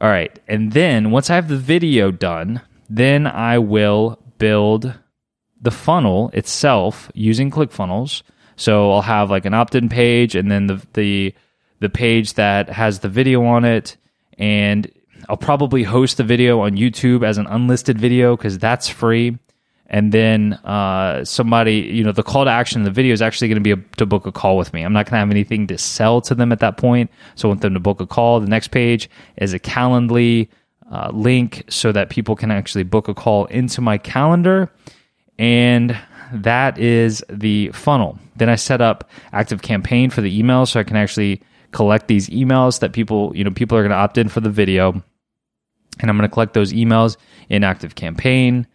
All 0.00 0.10
right. 0.10 0.38
And 0.46 0.72
then 0.72 1.10
once 1.10 1.30
I 1.30 1.36
have 1.36 1.48
the 1.48 1.56
video 1.56 2.10
done, 2.10 2.60
then 2.90 3.26
I 3.26 3.58
will 3.58 4.22
build 4.38 4.92
the 5.60 5.70
funnel 5.70 6.30
itself 6.34 7.10
using 7.14 7.50
ClickFunnels. 7.50 8.22
So 8.56 8.92
I'll 8.92 9.02
have 9.02 9.30
like 9.30 9.44
an 9.44 9.54
opt-in 9.54 9.88
page 9.88 10.34
and 10.34 10.50
then 10.50 10.66
the 10.66 10.86
the 10.94 11.34
the 11.78 11.88
page 11.88 12.34
that 12.34 12.68
has 12.70 13.00
the 13.00 13.08
video 13.08 13.44
on 13.44 13.64
it 13.64 13.96
and 14.38 14.90
I'll 15.28 15.36
probably 15.36 15.82
host 15.82 16.16
the 16.16 16.24
video 16.24 16.60
on 16.60 16.76
YouTube 16.76 17.24
as 17.24 17.38
an 17.38 17.46
unlisted 17.46 17.98
video 17.98 18.36
because 18.36 18.58
that's 18.58 18.88
free. 18.88 19.38
And 19.88 20.10
then 20.10 20.54
uh, 20.64 21.24
somebody, 21.24 21.76
you 21.76 22.02
know, 22.02 22.12
the 22.12 22.22
call 22.22 22.44
to 22.44 22.50
action 22.50 22.80
in 22.80 22.84
the 22.84 22.90
video 22.90 23.12
is 23.12 23.22
actually 23.22 23.48
going 23.48 23.62
to 23.62 23.76
be 23.76 23.80
a, 23.80 23.96
to 23.98 24.06
book 24.06 24.26
a 24.26 24.32
call 24.32 24.56
with 24.56 24.72
me. 24.72 24.82
I'm 24.82 24.92
not 24.92 25.06
going 25.06 25.12
to 25.12 25.18
have 25.18 25.30
anything 25.30 25.68
to 25.68 25.78
sell 25.78 26.20
to 26.22 26.34
them 26.34 26.50
at 26.50 26.58
that 26.58 26.76
point. 26.76 27.10
So 27.36 27.48
I 27.48 27.50
want 27.50 27.60
them 27.60 27.74
to 27.74 27.80
book 27.80 28.00
a 28.00 28.06
call. 28.06 28.40
The 28.40 28.48
next 28.48 28.68
page 28.68 29.08
is 29.36 29.52
a 29.52 29.60
Calendly 29.60 30.48
uh, 30.90 31.10
link 31.12 31.64
so 31.68 31.92
that 31.92 32.10
people 32.10 32.34
can 32.34 32.50
actually 32.50 32.84
book 32.84 33.06
a 33.06 33.14
call 33.14 33.46
into 33.46 33.80
my 33.80 33.96
calendar. 33.96 34.70
And 35.38 35.96
that 36.32 36.78
is 36.78 37.24
the 37.28 37.70
funnel. 37.70 38.18
Then 38.36 38.48
I 38.48 38.56
set 38.56 38.80
up 38.80 39.10
active 39.32 39.62
campaign 39.62 40.10
for 40.10 40.20
the 40.20 40.42
emails 40.42 40.68
so 40.68 40.80
I 40.80 40.84
can 40.84 40.96
actually 40.96 41.42
collect 41.72 42.08
these 42.08 42.28
emails 42.28 42.80
that 42.80 42.92
people, 42.92 43.32
you 43.34 43.44
know, 43.44 43.50
people 43.50 43.76
are 43.76 43.82
going 43.82 43.90
to 43.90 43.96
opt 43.96 44.18
in 44.18 44.28
for 44.28 44.40
the 44.40 44.50
video 44.50 45.02
and 46.00 46.10
I'm 46.10 46.16
going 46.16 46.28
to 46.28 46.32
collect 46.32 46.54
those 46.54 46.72
emails 46.72 47.16
in 47.48 47.64
Active 47.64 47.94
Campaign. 47.94 48.66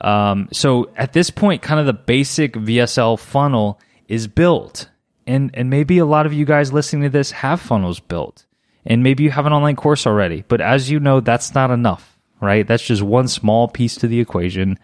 Um, 0.00 0.48
so 0.52 0.90
at 0.96 1.12
this 1.12 1.30
point, 1.30 1.62
kind 1.62 1.80
of 1.80 1.86
the 1.86 1.92
basic 1.92 2.54
VSL 2.54 3.18
funnel 3.18 3.80
is 4.08 4.26
built, 4.26 4.88
and 5.26 5.50
and 5.54 5.68
maybe 5.68 5.98
a 5.98 6.06
lot 6.06 6.26
of 6.26 6.32
you 6.32 6.44
guys 6.44 6.72
listening 6.72 7.02
to 7.02 7.08
this 7.10 7.30
have 7.32 7.60
funnels 7.60 8.00
built, 8.00 8.46
and 8.86 9.02
maybe 9.02 9.24
you 9.24 9.30
have 9.30 9.46
an 9.46 9.52
online 9.52 9.76
course 9.76 10.06
already. 10.06 10.44
But 10.48 10.60
as 10.60 10.90
you 10.90 11.00
know, 11.00 11.20
that's 11.20 11.54
not 11.54 11.70
enough, 11.70 12.18
right? 12.40 12.66
That's 12.66 12.82
just 12.82 13.02
one 13.02 13.28
small 13.28 13.68
piece 13.68 13.94
to 13.96 14.08
the 14.08 14.20
equation. 14.20 14.78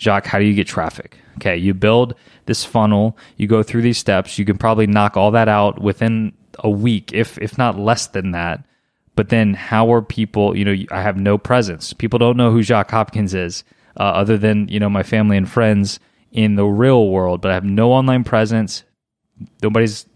Jacques, 0.00 0.26
how 0.26 0.38
do 0.38 0.46
you 0.46 0.54
get 0.54 0.66
traffic? 0.66 1.18
Okay, 1.36 1.56
you 1.56 1.74
build 1.74 2.14
this 2.46 2.64
funnel, 2.64 3.16
you 3.36 3.46
go 3.46 3.62
through 3.62 3.82
these 3.82 3.98
steps, 3.98 4.38
you 4.38 4.44
can 4.44 4.56
probably 4.56 4.86
knock 4.86 5.16
all 5.16 5.30
that 5.32 5.48
out 5.48 5.80
within 5.80 6.32
a 6.58 6.70
week, 6.70 7.12
if 7.12 7.38
if 7.38 7.58
not 7.58 7.78
less 7.78 8.06
than 8.08 8.32
that. 8.32 8.64
But 9.14 9.28
then, 9.28 9.52
how 9.54 9.92
are 9.92 10.00
people? 10.00 10.56
You 10.56 10.64
know, 10.64 10.76
I 10.90 11.02
have 11.02 11.18
no 11.18 11.36
presence. 11.36 11.92
People 11.92 12.18
don't 12.18 12.38
know 12.38 12.50
who 12.50 12.62
Jacques 12.62 12.90
Hopkins 12.90 13.34
is, 13.34 13.64
uh, 13.98 14.04
other 14.04 14.38
than 14.38 14.68
you 14.68 14.80
know 14.80 14.88
my 14.88 15.02
family 15.02 15.36
and 15.36 15.48
friends 15.48 16.00
in 16.32 16.54
the 16.54 16.64
real 16.64 17.08
world. 17.08 17.42
But 17.42 17.50
I 17.50 17.54
have 17.54 17.64
no 17.64 17.92
online 17.92 18.24
presence. 18.24 18.84
Nobody's 19.62 20.06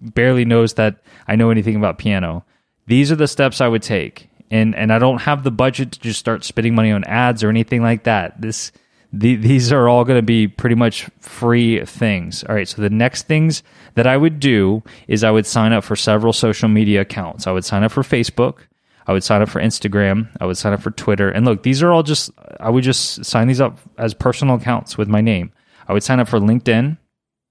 barely 0.00 0.46
knows 0.46 0.74
that 0.74 1.02
I 1.26 1.36
know 1.36 1.50
anything 1.50 1.76
about 1.76 1.98
piano. 1.98 2.44
These 2.86 3.12
are 3.12 3.16
the 3.16 3.28
steps 3.28 3.60
I 3.60 3.68
would 3.68 3.82
take, 3.82 4.30
and 4.50 4.74
and 4.74 4.90
I 4.90 4.98
don't 4.98 5.20
have 5.20 5.44
the 5.44 5.50
budget 5.50 5.92
to 5.92 6.00
just 6.00 6.18
start 6.18 6.44
spending 6.44 6.74
money 6.74 6.92
on 6.92 7.04
ads 7.04 7.44
or 7.44 7.50
anything 7.50 7.82
like 7.82 8.04
that. 8.04 8.40
This 8.40 8.72
the, 9.12 9.36
these 9.36 9.72
are 9.72 9.88
all 9.88 10.04
going 10.04 10.18
to 10.18 10.22
be 10.22 10.48
pretty 10.48 10.74
much 10.74 11.08
free 11.20 11.84
things. 11.84 12.44
All 12.44 12.54
right. 12.54 12.68
So 12.68 12.82
the 12.82 12.90
next 12.90 13.26
things 13.26 13.62
that 13.94 14.06
I 14.06 14.16
would 14.16 14.38
do 14.38 14.82
is 15.06 15.24
I 15.24 15.30
would 15.30 15.46
sign 15.46 15.72
up 15.72 15.84
for 15.84 15.96
several 15.96 16.32
social 16.32 16.68
media 16.68 17.00
accounts. 17.00 17.46
I 17.46 17.52
would 17.52 17.64
sign 17.64 17.84
up 17.84 17.92
for 17.92 18.02
Facebook. 18.02 18.60
I 19.06 19.12
would 19.12 19.24
sign 19.24 19.40
up 19.40 19.48
for 19.48 19.62
Instagram. 19.62 20.28
I 20.38 20.44
would 20.44 20.58
sign 20.58 20.74
up 20.74 20.82
for 20.82 20.90
Twitter. 20.90 21.30
And 21.30 21.46
look, 21.46 21.62
these 21.62 21.82
are 21.82 21.90
all 21.90 22.02
just, 22.02 22.30
I 22.60 22.68
would 22.68 22.84
just 22.84 23.24
sign 23.24 23.48
these 23.48 23.60
up 23.60 23.78
as 23.96 24.12
personal 24.12 24.56
accounts 24.56 24.98
with 24.98 25.08
my 25.08 25.22
name. 25.22 25.52
I 25.88 25.94
would 25.94 26.02
sign 26.02 26.20
up 26.20 26.28
for 26.28 26.38
LinkedIn. 26.38 26.98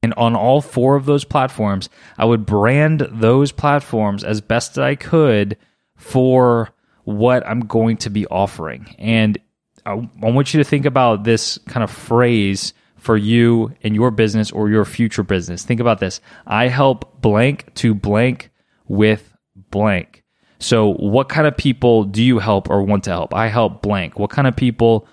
And 0.03 0.13
on 0.13 0.35
all 0.35 0.61
four 0.61 0.95
of 0.95 1.05
those 1.05 1.23
platforms, 1.23 1.89
I 2.19 2.25
would 2.25 2.45
brand 2.45 3.07
those 3.11 3.51
platforms 3.51 4.23
as 4.23 4.41
best 4.41 4.77
I 4.77 4.95
could 4.95 5.57
for 5.95 6.69
what 7.03 7.45
I'm 7.47 7.61
going 7.61 7.97
to 7.97 8.11
be 8.11 8.27
offering. 8.27 8.95
And 8.99 9.39
I, 9.87 10.09
want 10.21 10.53
you 10.53 10.57
to 10.59 10.65
think 10.65 10.85
about 10.85 11.23
this 11.23 11.57
kind 11.67 11.83
of 11.83 11.89
phrase 11.89 12.73
for 12.97 13.15
you 13.15 13.73
and 13.83 13.95
your 13.95 14.11
business 14.11 14.51
or 14.51 14.69
your 14.69 14.83
future 14.83 15.23
business. 15.23 15.63
Think 15.63 15.79
about 15.79 15.99
this. 15.99 16.19
I 16.45 16.67
help 16.67 17.21
blank 17.21 17.73
to 17.75 17.93
blank 17.93 18.51
with 18.87 19.33
blank. 19.71 20.23
So, 20.59 20.93
what 20.93 21.29
kind 21.29 21.47
of 21.47 21.55
people 21.55 22.03
do 22.03 22.21
you 22.21 22.39
help 22.39 22.69
or 22.69 22.83
want 22.83 23.05
to 23.05 23.11
help? 23.11 23.33
I 23.33 23.47
help 23.47 23.81
blank. 23.81 24.19
What 24.19 24.29
kind 24.29 24.47
of 24.47 24.57
people 24.57 25.07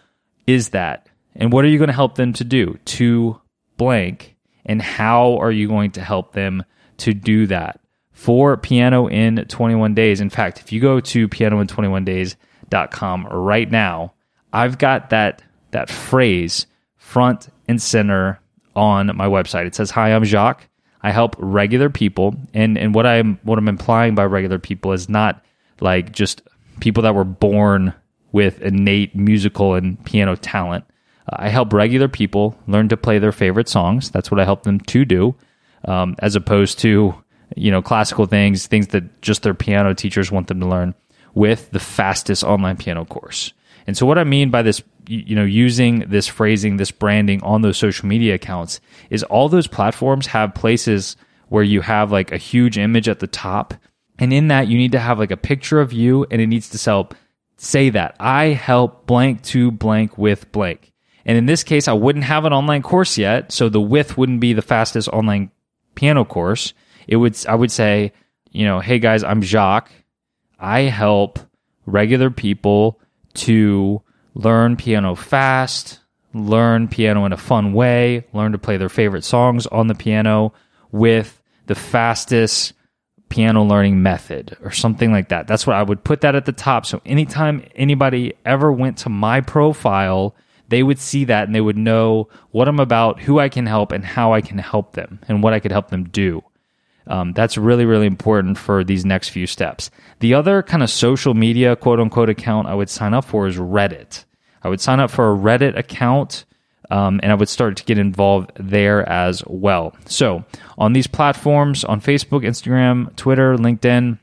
is 0.47 0.71
that? 0.71 1.09
And 1.37 1.53
what 1.53 1.65
are 1.65 1.69
you 1.69 1.79
going 1.79 1.89
to 1.89 1.95
help 1.95 2.17
them 2.17 2.33
to 2.35 2.45
do? 2.45 2.79
To 2.85 3.41
blank. 3.77 4.37
And 4.67 4.81
how 4.81 5.37
are 5.39 5.53
you 5.53 5.69
going 5.69 5.93
to 5.93 6.01
help 6.01 6.33
them 6.33 6.65
to 6.99 7.15
do 7.15 7.47
that? 7.47 7.81
For 8.13 8.57
Piano 8.57 9.07
in 9.07 9.37
21 9.37 9.95
Days. 9.95 10.21
In 10.21 10.31
fact, 10.31 10.61
if 10.61 10.73
you 10.73 10.81
go 10.81 11.01
to 11.01 11.29
pianoin21days.com 11.29 13.27
right 13.27 13.71
now, 13.71 14.14
I've 14.55 14.79
got 14.79 15.11
that 15.11 15.43
that 15.73 15.91
phrase 15.91 16.67
front 16.97 17.49
and 17.67 17.83
center 17.83 18.41
on 18.77 19.15
my 19.17 19.27
website. 19.27 19.67
It 19.67 19.75
says, 19.75 19.91
"Hi, 19.91 20.15
I'm 20.15 20.25
Jacques. 20.25 20.69
I 21.03 21.11
help 21.11 21.35
regular 21.39 21.91
people." 21.91 22.37
And 22.55 22.79
and 22.79 22.95
what 22.95 23.05
I'm 23.05 23.41
what 23.43 23.59
I'm 23.59 23.69
implying 23.69 24.15
by 24.15 24.25
regular 24.25 24.61
people 24.61 24.93
is 24.93 25.09
not 25.09 25.45
like 25.81 26.13
just 26.13 26.43
people 26.81 27.03
that 27.03 27.17
were 27.17 27.25
born 27.25 27.93
with 28.31 28.63
innate 28.63 29.15
musical 29.17 29.75
and 29.75 30.03
piano 30.05 30.37
talent. 30.37 30.85
I 31.29 31.49
help 31.49 31.73
regular 31.73 32.09
people 32.09 32.57
learn 32.69 32.89
to 32.91 32.97
play 32.97 33.19
their 33.19 33.33
favorite 33.33 33.69
songs. 33.69 34.11
That's 34.11 34.31
what 34.31 34.41
I 34.41 34.45
help 34.45 34.63
them 34.63 34.79
to 34.79 35.05
do, 35.05 35.35
um, 35.87 36.15
as 36.21 36.37
opposed 36.37 36.79
to 36.81 37.15
you 37.57 37.71
know 37.73 37.83
classical 37.83 38.27
things, 38.27 38.69
things 38.69 38.89
that 38.89 39.21
just 39.21 39.43
their 39.43 39.55
piano 39.55 39.95
teachers 39.95 40.31
want 40.31 40.47
them 40.47 40.61
to 40.61 40.67
learn 40.67 40.95
with 41.35 41.73
the 41.73 41.81
fastest 41.81 42.45
online 42.45 42.77
piano 42.77 43.05
course. 43.05 43.53
And 43.87 43.97
so 43.97 44.07
what 44.07 44.19
I 44.19 44.25
mean 44.25 44.51
by 44.51 44.63
this, 44.63 44.83
you 45.07 45.37
know, 45.37 45.45
using 45.45 46.01
this 46.09 46.27
phrasing, 46.27 46.77
this 46.77 46.91
branding 46.91 47.43
on 47.43 47.63
those 47.63 47.77
social 47.77 48.07
media 48.07 48.35
accounts 48.35 48.81
is 49.11 49.23
all 49.25 49.49
those 49.49 49.67
platforms 49.67 50.27
have 50.29 50.55
places 50.55 51.17
where 51.49 51.63
you 51.63 51.83
have 51.83 52.11
like 52.11 52.33
a 52.33 52.39
huge 52.39 52.79
image 52.79 53.09
at 53.09 53.21
the 53.21 53.27
top. 53.27 53.75
And 54.19 54.33
in 54.33 54.49
that, 54.49 54.69
you 54.69 54.79
need 54.79 54.93
to 54.93 54.99
have 54.99 55.19
like 55.19 55.31
a 55.31 55.37
picture 55.37 55.81
of 55.81 55.93
you 55.93 56.27
and 56.31 56.41
it 56.41 56.47
needs 56.47 56.71
to 56.71 56.79
sell, 56.79 57.11
say 57.57 57.91
that 57.91 58.17
I 58.19 58.47
help 58.47 59.07
blank 59.07 59.43
to 59.45 59.71
blank 59.71 60.17
with 60.17 60.51
blank. 60.53 60.93
And 61.27 61.37
in 61.37 61.47
this 61.47 61.63
case, 61.63 61.89
I 61.89 61.93
wouldn't 61.93 62.25
have 62.25 62.45
an 62.45 62.53
online 62.53 62.83
course 62.83 63.19
yet. 63.19 63.53
So 63.53 63.69
the 63.69 63.81
width 63.81 64.17
wouldn't 64.17 64.41
be 64.41 64.53
the 64.53 64.63
fastest 64.63 65.09
online 65.09 65.51
piano 65.95 66.25
course. 66.25 66.75
It 67.07 67.17
would, 67.17 67.37
I 67.47 67.55
would 67.55 67.71
say, 67.71 68.13
you 68.51 68.65
know, 68.65 68.81
hey 68.81 68.99
guys, 68.99 69.23
I'm 69.23 69.43
Jacques. 69.43 69.91
I 70.59 70.83
help 70.83 71.39
regular 71.87 72.31
people 72.31 73.01
to 73.35 74.03
learn 74.35 74.77
piano 74.77 75.15
fast, 75.15 76.01
learn 76.33 76.89
piano 76.89 77.25
in 77.25 77.33
a 77.33 77.37
fun 77.37 77.73
way, 77.73 78.27
learn 78.33 78.53
to 78.53 78.59
play 78.59 78.77
their 78.77 78.89
favorite 78.89 79.25
songs 79.25 79.67
on 79.69 79.87
the 79.87 79.95
piano 79.95 80.53
with 80.93 81.41
the 81.67 81.75
fastest 81.75 82.73
piano 83.29 83.65
learning 83.65 84.03
method 84.03 84.57
or 84.63 84.71
something 84.71 85.11
like 85.11 85.29
that. 85.29 85.47
That's 85.47 85.67
what 85.67 85.77
I 85.77 85.83
would 85.83 86.05
put 86.05 86.21
that 86.21 86.35
at 86.37 86.45
the 86.45 86.53
top. 86.53 86.87
So 86.87 87.01
anytime 87.05 87.65
anybody 87.75 88.35
ever 88.45 88.71
went 88.73 88.99
to 88.99 89.09
my 89.09 89.41
profile, 89.41 90.37
they 90.69 90.83
would 90.83 90.99
see 90.99 91.25
that 91.25 91.47
and 91.47 91.55
they 91.55 91.61
would 91.61 91.77
know 91.77 92.29
what 92.51 92.69
I'm 92.69 92.81
about, 92.81 93.21
who 93.21 93.39
I 93.39 93.49
can 93.49 93.67
help, 93.67 93.93
and 93.93 94.05
how 94.05 94.33
I 94.33 94.41
can 94.41 94.59
help 94.59 94.93
them 94.93 95.21
and 95.29 95.43
what 95.43 95.53
I 95.53 95.61
could 95.61 95.73
help 95.73 95.91
them 95.91 96.05
do. 96.05 96.43
Um, 97.07 97.33
that's 97.33 97.59
really, 97.59 97.85
really 97.85 98.07
important 98.07 98.57
for 98.59 98.83
these 98.83 99.05
next 99.05 99.29
few 99.29 99.47
steps. 99.47 99.91
The 100.21 100.35
other 100.35 100.63
kind 100.63 100.83
of 100.83 100.91
social 100.91 101.35
media 101.35 101.77
quote 101.77 102.01
unquote 102.01 102.31
account 102.31 102.69
I 102.69 102.75
would 102.75 102.91
sign 102.91 103.15
up 103.15 103.25
for 103.25 103.47
is 103.47 103.57
Reddit. 103.57 104.25
I 104.63 104.69
would 104.69 104.81
sign 104.81 105.01
up 105.01 105.11
for 105.11 105.31
a 105.31 105.37
Reddit 105.37 105.77
account 105.77 106.47
um, 106.91 107.21
and 107.23 107.33
I 107.33 107.35
would 107.35 107.49
start 107.49 107.77
to 107.79 107.85
get 107.85 107.99
involved 107.99 108.53
there 108.57 109.09
as 109.09 109.43
well. 109.47 109.97
So 110.07 110.45
on 110.79 110.93
these 110.93 111.07
platforms, 111.07 111.85
on 111.85 112.01
Facebook, 112.01 112.45
Instagram, 112.45 113.15
Twitter, 113.17 113.57
LinkedIn, 113.57 114.19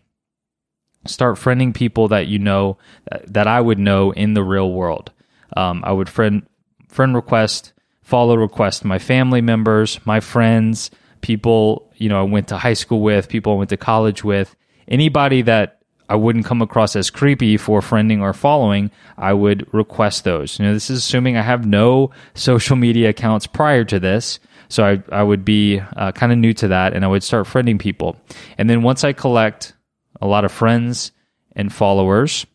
start 1.05 1.37
friending 1.37 1.73
people 1.73 2.07
that 2.09 2.27
you 2.27 2.39
know 2.39 2.77
that 3.25 3.47
I 3.47 3.59
would 3.59 3.79
know 3.79 4.11
in 4.11 4.33
the 4.33 4.43
real 4.43 4.71
world. 4.71 5.11
Um, 5.55 5.83
I 5.85 5.91
would 5.91 6.09
friend 6.09 6.43
friend 6.87 7.15
request, 7.15 7.73
follow 8.03 8.35
request 8.35 8.85
my 8.85 8.99
family 8.99 9.41
members, 9.41 9.99
my 10.05 10.19
friends, 10.19 10.91
people 11.21 11.91
you 11.95 12.09
know 12.09 12.19
I 12.19 12.23
went 12.23 12.47
to 12.49 12.57
high 12.57 12.73
school 12.73 13.01
with, 13.01 13.29
people 13.29 13.53
I 13.53 13.55
went 13.57 13.69
to 13.69 13.77
college 13.77 14.23
with, 14.23 14.55
anybody 14.87 15.41
that 15.43 15.81
I 16.11 16.15
wouldn't 16.15 16.45
come 16.45 16.61
across 16.61 16.97
as 16.97 17.09
creepy 17.09 17.55
for 17.55 17.79
friending 17.79 18.19
or 18.19 18.33
following, 18.33 18.91
I 19.17 19.31
would 19.31 19.73
request 19.73 20.25
those. 20.25 20.59
You 20.59 20.65
know, 20.65 20.73
this 20.73 20.89
is 20.89 20.97
assuming 20.97 21.37
I 21.37 21.41
have 21.41 21.65
no 21.65 22.11
social 22.33 22.75
media 22.75 23.09
accounts 23.09 23.47
prior 23.47 23.85
to 23.85 23.97
this. 23.97 24.41
So 24.67 24.83
I, 24.83 25.01
I 25.09 25.23
would 25.23 25.45
be 25.45 25.79
uh, 25.79 26.11
kind 26.11 26.33
of 26.33 26.37
new 26.37 26.53
to 26.55 26.67
that 26.67 26.93
and 26.93 27.05
I 27.05 27.07
would 27.07 27.23
start 27.23 27.47
friending 27.47 27.79
people. 27.79 28.17
And 28.57 28.69
then 28.69 28.81
once 28.81 29.05
I 29.05 29.13
collect 29.13 29.71
a 30.19 30.27
lot 30.27 30.43
of 30.43 30.51
friends 30.51 31.13
and 31.55 31.71
followers, 31.71 32.45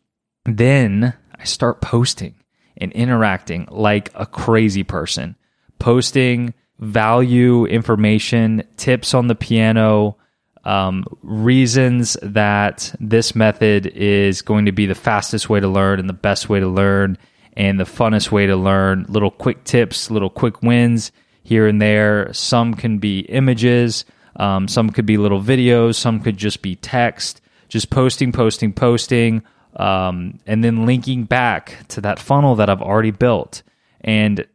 then 0.44 1.14
I 1.34 1.44
start 1.44 1.80
posting 1.80 2.34
and 2.76 2.92
interacting 2.92 3.68
like 3.70 4.10
a 4.14 4.26
crazy 4.26 4.82
person, 4.82 5.34
posting 5.78 6.52
value 6.78 7.64
information, 7.66 8.62
tips 8.76 9.14
on 9.14 9.28
the 9.28 9.34
piano, 9.34 10.16
um, 10.64 11.04
reasons 11.22 12.16
that 12.22 12.94
this 12.98 13.34
method 13.34 13.86
is 13.86 14.42
going 14.42 14.66
to 14.66 14.72
be 14.72 14.86
the 14.86 14.94
fastest 14.94 15.48
way 15.48 15.60
to 15.60 15.68
learn 15.68 16.00
and 16.00 16.08
the 16.08 16.12
best 16.14 16.48
way 16.48 16.60
to 16.60 16.68
learn, 16.68 17.16
and 17.56 17.80
the 17.80 17.84
funnest 17.84 18.30
way 18.30 18.46
to 18.46 18.56
learn. 18.56 19.06
Little 19.08 19.30
quick 19.30 19.64
tips, 19.64 20.10
little 20.10 20.28
quick 20.28 20.62
wins 20.62 21.12
here 21.42 21.66
and 21.66 21.80
there. 21.80 22.32
Some 22.32 22.74
can 22.74 22.98
be 22.98 23.20
images, 23.20 24.04
um, 24.36 24.68
some 24.68 24.90
could 24.90 25.06
be 25.06 25.16
little 25.16 25.40
videos, 25.40 25.94
some 25.94 26.20
could 26.20 26.36
just 26.36 26.62
be 26.62 26.76
text. 26.76 27.40
Just 27.68 27.90
posting, 27.90 28.30
posting, 28.30 28.72
posting, 28.72 29.42
um, 29.74 30.38
and 30.46 30.62
then 30.62 30.86
linking 30.86 31.24
back 31.24 31.86
to 31.88 32.00
that 32.02 32.18
funnel 32.20 32.54
that 32.56 32.70
I've 32.70 32.82
already 32.82 33.10
built. 33.10 33.62
And 34.02 34.46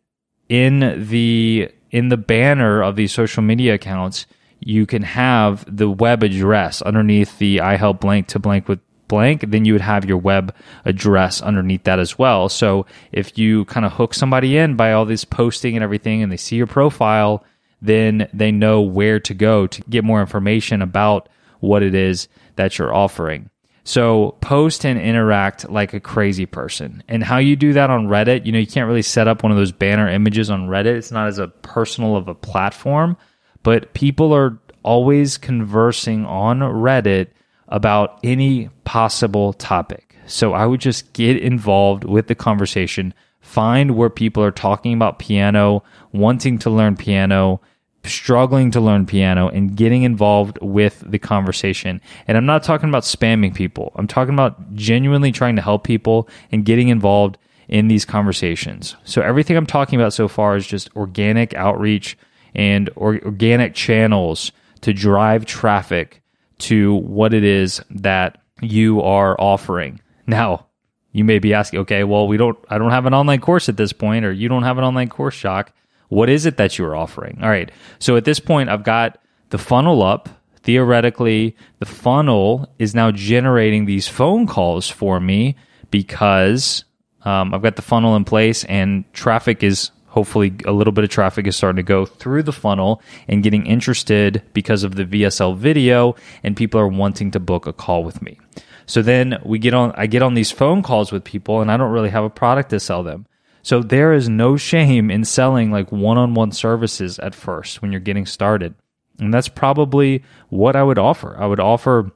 in 0.47 1.07
the 1.09 1.69
in 1.91 2.09
the 2.09 2.17
banner 2.17 2.81
of 2.81 2.95
these 2.95 3.11
social 3.11 3.43
media 3.43 3.75
accounts, 3.75 4.25
you 4.59 4.85
can 4.85 5.03
have 5.03 5.65
the 5.67 5.89
web 5.89 6.23
address 6.23 6.81
underneath 6.81 7.37
the 7.37 7.61
I 7.61 7.75
help 7.75 7.99
blank 7.99 8.27
to 8.27 8.39
blank 8.39 8.67
with 8.67 8.79
blank, 9.11 9.43
then 9.47 9.65
you 9.65 9.73
would 9.73 9.81
have 9.81 10.05
your 10.05 10.17
web 10.17 10.55
address 10.85 11.41
underneath 11.41 11.83
that 11.83 11.99
as 11.99 12.17
well. 12.17 12.47
So 12.47 12.85
if 13.11 13.37
you 13.37 13.65
kind 13.65 13.85
of 13.85 13.91
hook 13.91 14.13
somebody 14.13 14.57
in 14.57 14.75
by 14.75 14.93
all 14.93 15.05
this 15.05 15.25
posting 15.25 15.75
and 15.75 15.83
everything 15.83 16.23
and 16.23 16.31
they 16.31 16.37
see 16.37 16.55
your 16.55 16.67
profile, 16.67 17.43
then 17.81 18.29
they 18.33 18.51
know 18.51 18.81
where 18.81 19.19
to 19.19 19.33
go 19.33 19.67
to 19.67 19.81
get 19.83 20.05
more 20.05 20.21
information 20.21 20.81
about 20.81 21.27
what 21.59 21.83
it 21.83 21.93
is 21.93 22.29
that 22.55 22.77
you're 22.77 22.93
offering. 22.93 23.50
So 23.83 24.37
post 24.41 24.85
and 24.85 24.99
interact 24.99 25.69
like 25.69 25.93
a 25.93 25.99
crazy 25.99 26.45
person. 26.45 27.03
And 27.07 27.23
how 27.23 27.37
you 27.37 27.55
do 27.55 27.73
that 27.73 27.89
on 27.89 28.07
Reddit, 28.07 28.45
you 28.45 28.51
know, 28.51 28.59
you 28.59 28.67
can't 28.67 28.87
really 28.87 29.01
set 29.01 29.27
up 29.27 29.43
one 29.43 29.51
of 29.51 29.57
those 29.57 29.71
banner 29.71 30.07
images 30.07 30.49
on 30.49 30.67
Reddit. 30.67 30.97
It's 30.97 31.11
not 31.11 31.27
as 31.27 31.39
a 31.39 31.47
personal 31.47 32.15
of 32.15 32.27
a 32.27 32.35
platform, 32.35 33.17
but 33.63 33.93
people 33.93 34.33
are 34.33 34.59
always 34.83 35.37
conversing 35.37 36.25
on 36.25 36.59
Reddit 36.59 37.27
about 37.67 38.19
any 38.23 38.69
possible 38.83 39.53
topic. 39.53 40.15
So 40.27 40.53
I 40.53 40.65
would 40.65 40.81
just 40.81 41.13
get 41.13 41.37
involved 41.37 42.03
with 42.03 42.27
the 42.27 42.35
conversation, 42.35 43.13
find 43.39 43.95
where 43.95 44.09
people 44.09 44.43
are 44.43 44.51
talking 44.51 44.93
about 44.93 45.19
piano, 45.19 45.83
wanting 46.11 46.59
to 46.59 46.69
learn 46.69 46.95
piano, 46.95 47.61
struggling 48.03 48.71
to 48.71 48.81
learn 48.81 49.05
piano 49.05 49.47
and 49.49 49.75
getting 49.75 50.03
involved 50.03 50.57
with 50.61 51.03
the 51.05 51.19
conversation. 51.19 52.01
And 52.27 52.37
I'm 52.37 52.45
not 52.45 52.63
talking 52.63 52.89
about 52.89 53.03
spamming 53.03 53.53
people. 53.53 53.91
I'm 53.95 54.07
talking 54.07 54.33
about 54.33 54.73
genuinely 54.73 55.31
trying 55.31 55.55
to 55.55 55.61
help 55.61 55.83
people 55.83 56.27
and 56.51 56.65
getting 56.65 56.89
involved 56.89 57.37
in 57.67 57.87
these 57.87 58.05
conversations. 58.05 58.95
So 59.03 59.21
everything 59.21 59.55
I'm 59.55 59.65
talking 59.65 59.99
about 59.99 60.13
so 60.13 60.27
far 60.27 60.55
is 60.55 60.67
just 60.67 60.93
organic 60.95 61.53
outreach 61.53 62.17
and 62.53 62.89
or- 62.95 63.23
organic 63.23 63.73
channels 63.73 64.51
to 64.81 64.93
drive 64.93 65.45
traffic 65.45 66.21
to 66.59 66.95
what 66.95 67.33
it 67.33 67.43
is 67.43 67.81
that 67.89 68.41
you 68.61 69.01
are 69.01 69.39
offering. 69.39 70.01
Now, 70.27 70.67
you 71.11 71.23
may 71.23 71.39
be 71.39 71.53
asking, 71.53 71.81
okay, 71.81 72.03
well, 72.03 72.27
we 72.27 72.37
don't 72.37 72.57
I 72.69 72.77
don't 72.77 72.91
have 72.91 73.05
an 73.05 73.13
online 73.13 73.41
course 73.41 73.69
at 73.69 73.77
this 73.77 73.93
point 73.93 74.25
or 74.25 74.31
you 74.31 74.49
don't 74.49 74.63
have 74.63 74.77
an 74.77 74.83
online 74.83 75.09
course, 75.09 75.35
Jacques. 75.35 75.73
What 76.11 76.29
is 76.29 76.45
it 76.45 76.57
that 76.57 76.77
you 76.77 76.83
are 76.83 76.95
offering? 76.95 77.39
All 77.41 77.47
right. 77.47 77.71
So 77.99 78.17
at 78.17 78.25
this 78.25 78.41
point, 78.41 78.67
I've 78.67 78.83
got 78.83 79.17
the 79.49 79.57
funnel 79.57 80.03
up. 80.03 80.27
Theoretically, 80.61 81.55
the 81.79 81.85
funnel 81.85 82.69
is 82.77 82.93
now 82.93 83.11
generating 83.11 83.85
these 83.85 84.09
phone 84.09 84.45
calls 84.45 84.89
for 84.89 85.21
me 85.21 85.55
because 85.89 86.83
um, 87.23 87.53
I've 87.53 87.61
got 87.61 87.77
the 87.77 87.81
funnel 87.81 88.17
in 88.17 88.25
place 88.25 88.65
and 88.65 89.05
traffic 89.13 89.63
is 89.63 89.91
hopefully 90.07 90.53
a 90.65 90.73
little 90.73 90.91
bit 90.91 91.05
of 91.05 91.09
traffic 91.09 91.47
is 91.47 91.55
starting 91.55 91.77
to 91.77 91.83
go 91.83 92.05
through 92.05 92.43
the 92.43 92.51
funnel 92.51 93.01
and 93.29 93.41
getting 93.41 93.65
interested 93.65 94.43
because 94.51 94.83
of 94.83 94.95
the 94.95 95.05
VSL 95.05 95.55
video 95.55 96.15
and 96.43 96.57
people 96.57 96.81
are 96.81 96.89
wanting 96.89 97.31
to 97.31 97.39
book 97.39 97.67
a 97.67 97.71
call 97.73 98.03
with 98.03 98.21
me. 98.21 98.37
So 98.85 99.01
then 99.01 99.39
we 99.45 99.59
get 99.59 99.73
on 99.73 99.93
I 99.95 100.07
get 100.07 100.23
on 100.23 100.33
these 100.33 100.51
phone 100.51 100.83
calls 100.83 101.13
with 101.13 101.23
people 101.23 101.61
and 101.61 101.71
I 101.71 101.77
don't 101.77 101.93
really 101.93 102.09
have 102.09 102.25
a 102.25 102.29
product 102.29 102.71
to 102.71 102.81
sell 102.81 103.01
them. 103.01 103.27
So 103.63 103.81
there 103.81 104.13
is 104.13 104.27
no 104.27 104.57
shame 104.57 105.11
in 105.11 105.23
selling 105.25 105.71
like 105.71 105.91
one 105.91 106.17
on 106.17 106.33
one 106.33 106.51
services 106.51 107.19
at 107.19 107.35
first 107.35 107.81
when 107.81 107.91
you're 107.91 108.01
getting 108.01 108.25
started. 108.25 108.75
And 109.19 109.33
that's 109.33 109.47
probably 109.47 110.23
what 110.49 110.75
I 110.75 110.83
would 110.83 110.97
offer. 110.97 111.35
I 111.39 111.45
would 111.45 111.59
offer 111.59 112.11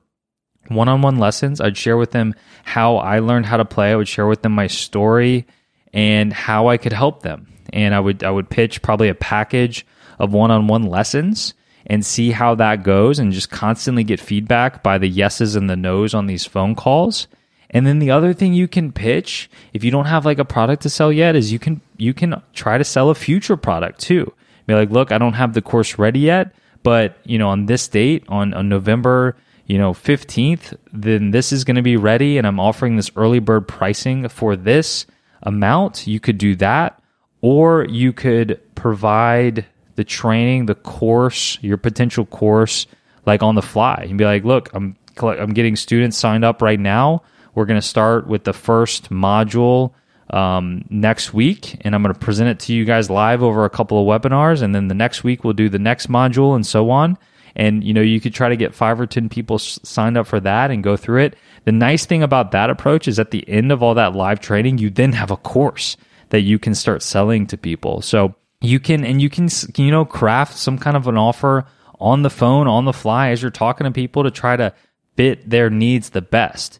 one 0.70 0.90
on 0.90 1.02
one 1.02 1.18
lessons. 1.18 1.62
I'd 1.62 1.78
share 1.78 1.98
with 1.98 2.12
them 2.12 2.34
how 2.64 2.98
I 2.98 3.20
learned 3.20 3.46
how 3.46 3.58
to 3.58 3.66
play. 3.66 3.92
I 3.92 3.96
would 3.96 4.08
share 4.08 4.28
with 4.28 4.42
them 4.42 4.54
my 4.54 4.68
story 4.68 5.46
and 5.94 6.34
how 6.34 6.68
I 6.68 6.78
could 6.78 6.94
help 6.94 7.22
them. 7.22 7.48
And 7.72 7.94
I 7.94 8.00
would 8.00 8.24
I 8.24 8.32
would 8.32 8.50
pitch 8.50 8.82
probably 8.82 9.10
a 9.10 9.16
package 9.16 9.86
of 10.18 10.34
one 10.34 10.52
on 10.52 10.68
one 10.68 10.84
lessons 10.84 11.54
and 11.86 12.06
see 12.06 12.32
how 12.32 12.56
that 12.56 12.84
goes 12.84 13.20
and 13.20 13.32
just 13.32 13.52
constantly 13.52 14.04
get 14.04 14.20
feedback 14.20 14.82
by 14.82 14.98
the 14.98 15.08
yeses 15.08 15.56
and 15.56 15.70
the 15.70 15.76
nos 15.76 16.14
on 16.14 16.26
these 16.26 16.46
phone 16.46 16.74
calls 16.74 17.28
and 17.70 17.86
then 17.86 18.00
the 18.00 18.12
other 18.12 18.34
thing 18.34 18.54
you 18.54 18.68
can 18.68 18.92
pitch 18.92 19.50
if 19.74 19.84
you 19.84 19.92
don't 19.92 20.06
have 20.06 20.26
like 20.26 20.40
a 20.40 20.46
product 20.46 20.84
to 20.84 20.90
sell 20.90 21.12
yet 21.12 21.36
is 21.36 21.52
you 21.52 21.60
can 21.60 21.82
you 21.98 22.14
can 22.14 22.42
try 22.54 22.78
to 22.78 22.84
sell 22.84 23.10
a 23.10 23.16
future 23.16 23.58
product 23.58 24.00
too. 24.00 24.34
Be 24.68 24.74
like, 24.74 24.90
look, 24.90 25.12
I 25.12 25.18
don't 25.18 25.34
have 25.34 25.54
the 25.54 25.62
course 25.62 26.00
ready 26.00 26.20
yet, 26.20 26.54
but 26.84 27.18
you 27.24 27.38
know, 27.38 27.50
on 27.50 27.68
this 27.68 27.88
date, 27.88 28.24
on, 28.30 28.54
on 28.54 28.68
November, 28.68 29.36
you 29.68 29.78
know, 29.78 29.94
15th, 29.94 30.76
then 30.92 31.32
this 31.32 31.52
is 31.52 31.64
to 31.64 31.82
be 31.82 31.98
ready 31.98 32.38
and 32.38 32.48
I'm 32.48 32.60
offering 32.60 32.96
this 32.96 33.12
early 33.16 33.40
bird 33.40 33.68
pricing 33.68 34.28
for 34.28 34.56
this 34.56 35.06
amount. 35.44 36.08
You 36.08 36.20
could 36.20 36.38
do 36.38 36.56
that 36.58 37.02
or 37.42 37.86
you 37.86 38.12
could 38.12 38.60
provide 38.76 39.66
the 39.96 40.04
training, 40.04 40.66
the 40.66 40.76
course, 40.76 41.58
your 41.62 41.78
potential 41.78 42.26
course 42.26 42.88
like 43.26 43.44
on 43.44 43.56
the 43.56 43.62
fly. 43.62 44.06
and 44.08 44.18
be 44.18 44.26
like, 44.26 44.44
look, 44.44 44.70
I'm 44.74 44.96
I'm 45.22 45.54
getting 45.54 45.76
students 45.76 46.18
signed 46.18 46.44
up 46.44 46.62
right 46.62 46.80
now 46.80 47.24
we're 47.56 47.66
going 47.66 47.80
to 47.80 47.88
start 47.88 48.28
with 48.28 48.44
the 48.44 48.54
first 48.54 49.10
module 49.10 49.94
um, 50.30 50.86
next 50.90 51.34
week, 51.34 51.78
and 51.82 51.96
I'm 51.96 52.04
going 52.04 52.14
to 52.14 52.20
present 52.20 52.50
it 52.50 52.60
to 52.66 52.74
you 52.74 52.86
guys 52.86 53.10
live 53.10 53.42
over 53.42 53.66
a 53.66 53.70
couple 53.70 54.00
of 54.00 54.22
webinars. 54.22 54.62
And 54.62 54.76
then 54.76 54.90
the 54.90 54.96
next 54.96 55.24
week, 55.24 55.44
we'll 55.44 55.54
do 55.54 55.70
the 55.70 55.80
next 55.80 56.10
module 56.10 56.56
and 56.56 56.66
so 56.66 56.90
on. 56.90 57.18
And 57.56 57.84
you 57.84 57.94
know, 57.94 58.02
you 58.02 58.20
could 58.20 58.34
try 58.34 58.50
to 58.50 58.58
get 58.58 58.76
five 58.76 59.00
or 59.00 59.08
10 59.08 59.30
people 59.30 59.58
signed 59.58 60.18
up 60.18 60.28
for 60.28 60.42
that 60.42 60.72
and 60.72 60.84
go 60.84 60.98
through 60.98 61.24
it. 61.24 61.38
The 61.64 61.72
nice 61.72 62.06
thing 62.06 62.22
about 62.22 62.52
that 62.52 62.70
approach 62.70 63.08
is 63.08 63.18
at 63.18 63.32
the 63.32 63.48
end 63.48 63.72
of 63.72 63.82
all 63.82 63.96
that 63.96 64.14
live 64.14 64.42
training, 64.42 64.78
you 64.78 64.90
then 64.90 65.14
have 65.14 65.32
a 65.32 65.38
course 65.38 65.96
that 66.30 66.42
you 66.42 66.60
can 66.60 66.76
start 66.76 67.02
selling 67.02 67.48
to 67.48 67.58
people. 67.58 68.02
So 68.02 68.36
you 68.60 68.80
can, 68.82 69.06
and 69.06 69.22
you 69.22 69.30
can, 69.30 69.48
you 69.78 69.92
know, 69.92 70.04
craft 70.04 70.58
some 70.58 70.78
kind 70.78 70.98
of 70.98 71.08
an 71.08 71.18
offer 71.18 71.66
on 71.98 72.24
the 72.24 72.30
phone, 72.30 72.68
on 72.68 72.84
the 72.84 72.92
fly 72.92 73.30
as 73.30 73.42
you're 73.42 73.52
talking 73.52 73.86
to 73.86 73.92
people 73.92 74.24
to 74.24 74.32
try 74.32 74.58
to 74.58 74.74
fit 75.16 75.50
their 75.50 75.70
needs 75.70 76.10
the 76.10 76.22
best 76.22 76.80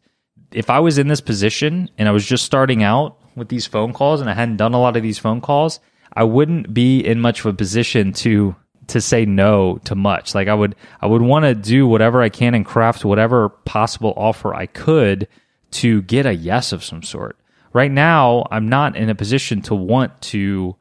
if 0.56 0.70
I 0.70 0.80
was 0.80 0.98
in 0.98 1.10
this 1.10 1.22
position 1.22 1.90
and 1.98 2.08
I 2.08 2.12
was 2.12 2.26
just 2.26 2.46
starting 2.46 2.82
out 2.82 3.18
with 3.36 3.50
these 3.50 3.68
phone 3.68 3.94
calls 3.94 4.22
and 4.22 4.30
I 4.30 4.34
hadn't 4.34 4.58
done 4.58 4.74
a 4.74 4.80
lot 4.80 4.96
of 4.96 5.04
these 5.04 5.20
phone 5.20 5.42
calls, 5.42 5.82
I 6.14 6.24
wouldn't 6.24 6.74
be 6.74 7.00
in 7.02 7.20
much 7.20 7.42
of 7.42 7.48
a 7.48 7.54
position 7.54 8.14
to 8.14 8.56
to 8.88 9.02
say 9.02 9.26
no 9.26 9.80
to 9.86 9.96
much. 9.96 10.34
Like 10.34 10.48
I 10.48 10.54
would 10.54 10.76
I 11.02 11.08
would 11.08 11.22
want 11.22 11.44
to 11.44 11.56
do 11.56 11.86
whatever 11.88 12.22
I 12.22 12.30
can 12.30 12.56
and 12.56 12.66
craft 12.66 13.04
whatever 13.04 13.50
possible 13.50 14.14
offer 14.16 14.54
I 14.54 14.68
could 14.68 15.28
to 15.72 16.02
get 16.04 16.26
a 16.26 16.34
yes 16.34 16.72
of 16.72 16.84
some 16.84 17.04
sort. 17.04 17.38
Right 17.74 17.92
now, 17.92 18.46
I'm 18.52 18.70
not 18.70 18.96
in 18.96 19.10
a 19.10 19.16
position 19.16 19.62
to 19.64 19.76
want 19.76 20.22
to 20.22 20.78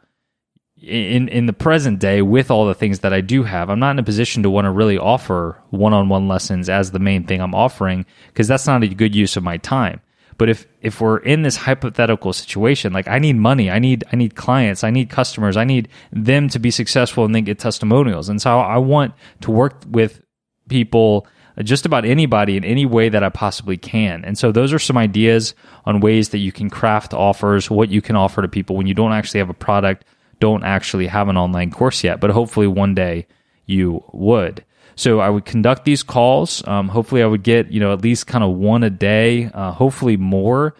in 0.84 1.28
in 1.28 1.46
the 1.46 1.52
present 1.52 1.98
day 1.98 2.22
with 2.22 2.50
all 2.50 2.66
the 2.66 2.74
things 2.74 3.00
that 3.00 3.12
I 3.12 3.20
do 3.20 3.42
have, 3.42 3.70
I'm 3.70 3.78
not 3.78 3.92
in 3.92 3.98
a 3.98 4.04
position 4.04 4.42
to 4.42 4.50
want 4.50 4.66
to 4.66 4.70
really 4.70 4.98
offer 4.98 5.60
one-on-one 5.70 6.28
lessons 6.28 6.68
as 6.68 6.90
the 6.90 6.98
main 6.98 7.24
thing 7.24 7.40
I'm 7.40 7.54
offering 7.54 8.06
because 8.28 8.48
that's 8.48 8.66
not 8.66 8.82
a 8.82 8.88
good 8.88 9.14
use 9.14 9.36
of 9.36 9.42
my 9.42 9.56
time. 9.58 10.00
But 10.36 10.48
if 10.48 10.66
if 10.80 11.00
we're 11.00 11.18
in 11.18 11.42
this 11.42 11.56
hypothetical 11.56 12.32
situation, 12.32 12.92
like 12.92 13.08
I 13.08 13.18
need 13.18 13.36
money, 13.36 13.70
I 13.70 13.78
need 13.78 14.04
I 14.12 14.16
need 14.16 14.34
clients, 14.34 14.84
I 14.84 14.90
need 14.90 15.10
customers, 15.10 15.56
I 15.56 15.64
need 15.64 15.88
them 16.12 16.48
to 16.50 16.58
be 16.58 16.70
successful 16.70 17.24
and 17.24 17.34
then 17.34 17.44
get 17.44 17.58
testimonials. 17.58 18.28
And 18.28 18.40
so 18.40 18.58
I 18.58 18.78
want 18.78 19.14
to 19.42 19.50
work 19.50 19.82
with 19.88 20.22
people 20.68 21.26
uh, 21.56 21.62
just 21.62 21.86
about 21.86 22.04
anybody 22.04 22.56
in 22.56 22.64
any 22.64 22.84
way 22.84 23.08
that 23.08 23.22
I 23.22 23.28
possibly 23.28 23.76
can. 23.76 24.24
And 24.24 24.36
so 24.36 24.50
those 24.50 24.72
are 24.72 24.78
some 24.78 24.98
ideas 24.98 25.54
on 25.84 26.00
ways 26.00 26.30
that 26.30 26.38
you 26.38 26.52
can 26.52 26.68
craft 26.68 27.14
offers, 27.14 27.70
what 27.70 27.90
you 27.90 28.02
can 28.02 28.16
offer 28.16 28.42
to 28.42 28.48
people 28.48 28.76
when 28.76 28.86
you 28.86 28.94
don't 28.94 29.12
actually 29.12 29.38
have 29.38 29.50
a 29.50 29.54
product 29.54 30.04
don't 30.40 30.64
actually 30.64 31.06
have 31.06 31.28
an 31.28 31.36
online 31.36 31.70
course 31.70 32.04
yet, 32.04 32.20
but 32.20 32.30
hopefully 32.30 32.66
one 32.66 32.94
day 32.94 33.26
you 33.66 34.04
would. 34.12 34.64
So 34.96 35.20
I 35.20 35.28
would 35.28 35.44
conduct 35.44 35.84
these 35.84 36.02
calls. 36.02 36.66
Um, 36.66 36.88
hopefully, 36.88 37.22
I 37.22 37.26
would 37.26 37.42
get 37.42 37.70
you 37.70 37.80
know 37.80 37.92
at 37.92 38.02
least 38.02 38.26
kind 38.26 38.44
of 38.44 38.52
one 38.52 38.84
a 38.84 38.90
day. 38.90 39.50
Uh, 39.52 39.72
hopefully 39.72 40.16
more 40.16 40.74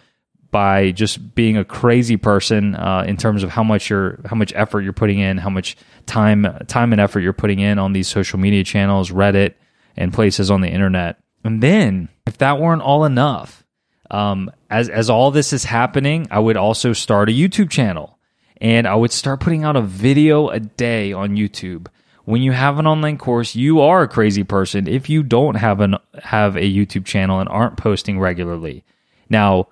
by 0.51 0.91
just 0.91 1.35
being 1.35 1.57
a 1.57 1.65
crazy 1.65 2.15
person 2.15 2.75
uh, 2.75 3.03
in 3.05 3.17
terms 3.17 3.43
of 3.43 3.49
how 3.49 3.63
much 3.63 3.89
you're 3.89 4.19
how 4.25 4.35
much 4.35 4.53
effort 4.55 4.81
you're 4.81 4.93
putting 4.93 5.19
in, 5.19 5.37
how 5.37 5.49
much 5.49 5.75
time 6.05 6.47
time 6.67 6.93
and 6.93 7.01
effort 7.01 7.19
you're 7.19 7.33
putting 7.33 7.59
in 7.59 7.77
on 7.77 7.93
these 7.93 8.07
social 8.07 8.39
media 8.39 8.63
channels, 8.63 9.11
Reddit, 9.11 9.55
and 9.97 10.13
places 10.13 10.49
on 10.49 10.61
the 10.61 10.69
internet. 10.69 11.19
And 11.43 11.61
then, 11.61 12.09
if 12.25 12.37
that 12.37 12.59
weren't 12.59 12.81
all 12.81 13.03
enough, 13.03 13.65
um, 14.09 14.49
as 14.69 14.87
as 14.87 15.09
all 15.09 15.29
this 15.31 15.51
is 15.51 15.65
happening, 15.65 16.27
I 16.31 16.39
would 16.39 16.57
also 16.57 16.93
start 16.93 17.29
a 17.29 17.33
YouTube 17.33 17.69
channel 17.69 18.14
and 18.61 18.87
I 18.87 18.95
would 18.95 19.11
start 19.11 19.39
putting 19.39 19.63
out 19.63 19.75
a 19.75 19.81
video 19.81 20.49
a 20.49 20.59
day 20.59 21.13
on 21.13 21.35
YouTube. 21.35 21.87
When 22.23 22.41
you 22.41 22.53
have 22.53 22.79
an 22.79 22.87
online 22.87 23.17
course, 23.17 23.55
you 23.55 23.81
are 23.81 24.01
a 24.01 24.07
crazy 24.07 24.43
person 24.43 24.87
if 24.87 25.09
you 25.09 25.21
don't 25.21 25.55
have 25.55 25.79
an 25.79 25.95
have 26.23 26.55
a 26.55 26.61
YouTube 26.61 27.05
channel 27.05 27.39
and 27.39 27.49
aren't 27.49 27.77
posting 27.77 28.19
regularly. 28.19 28.83
Now, 29.29 29.67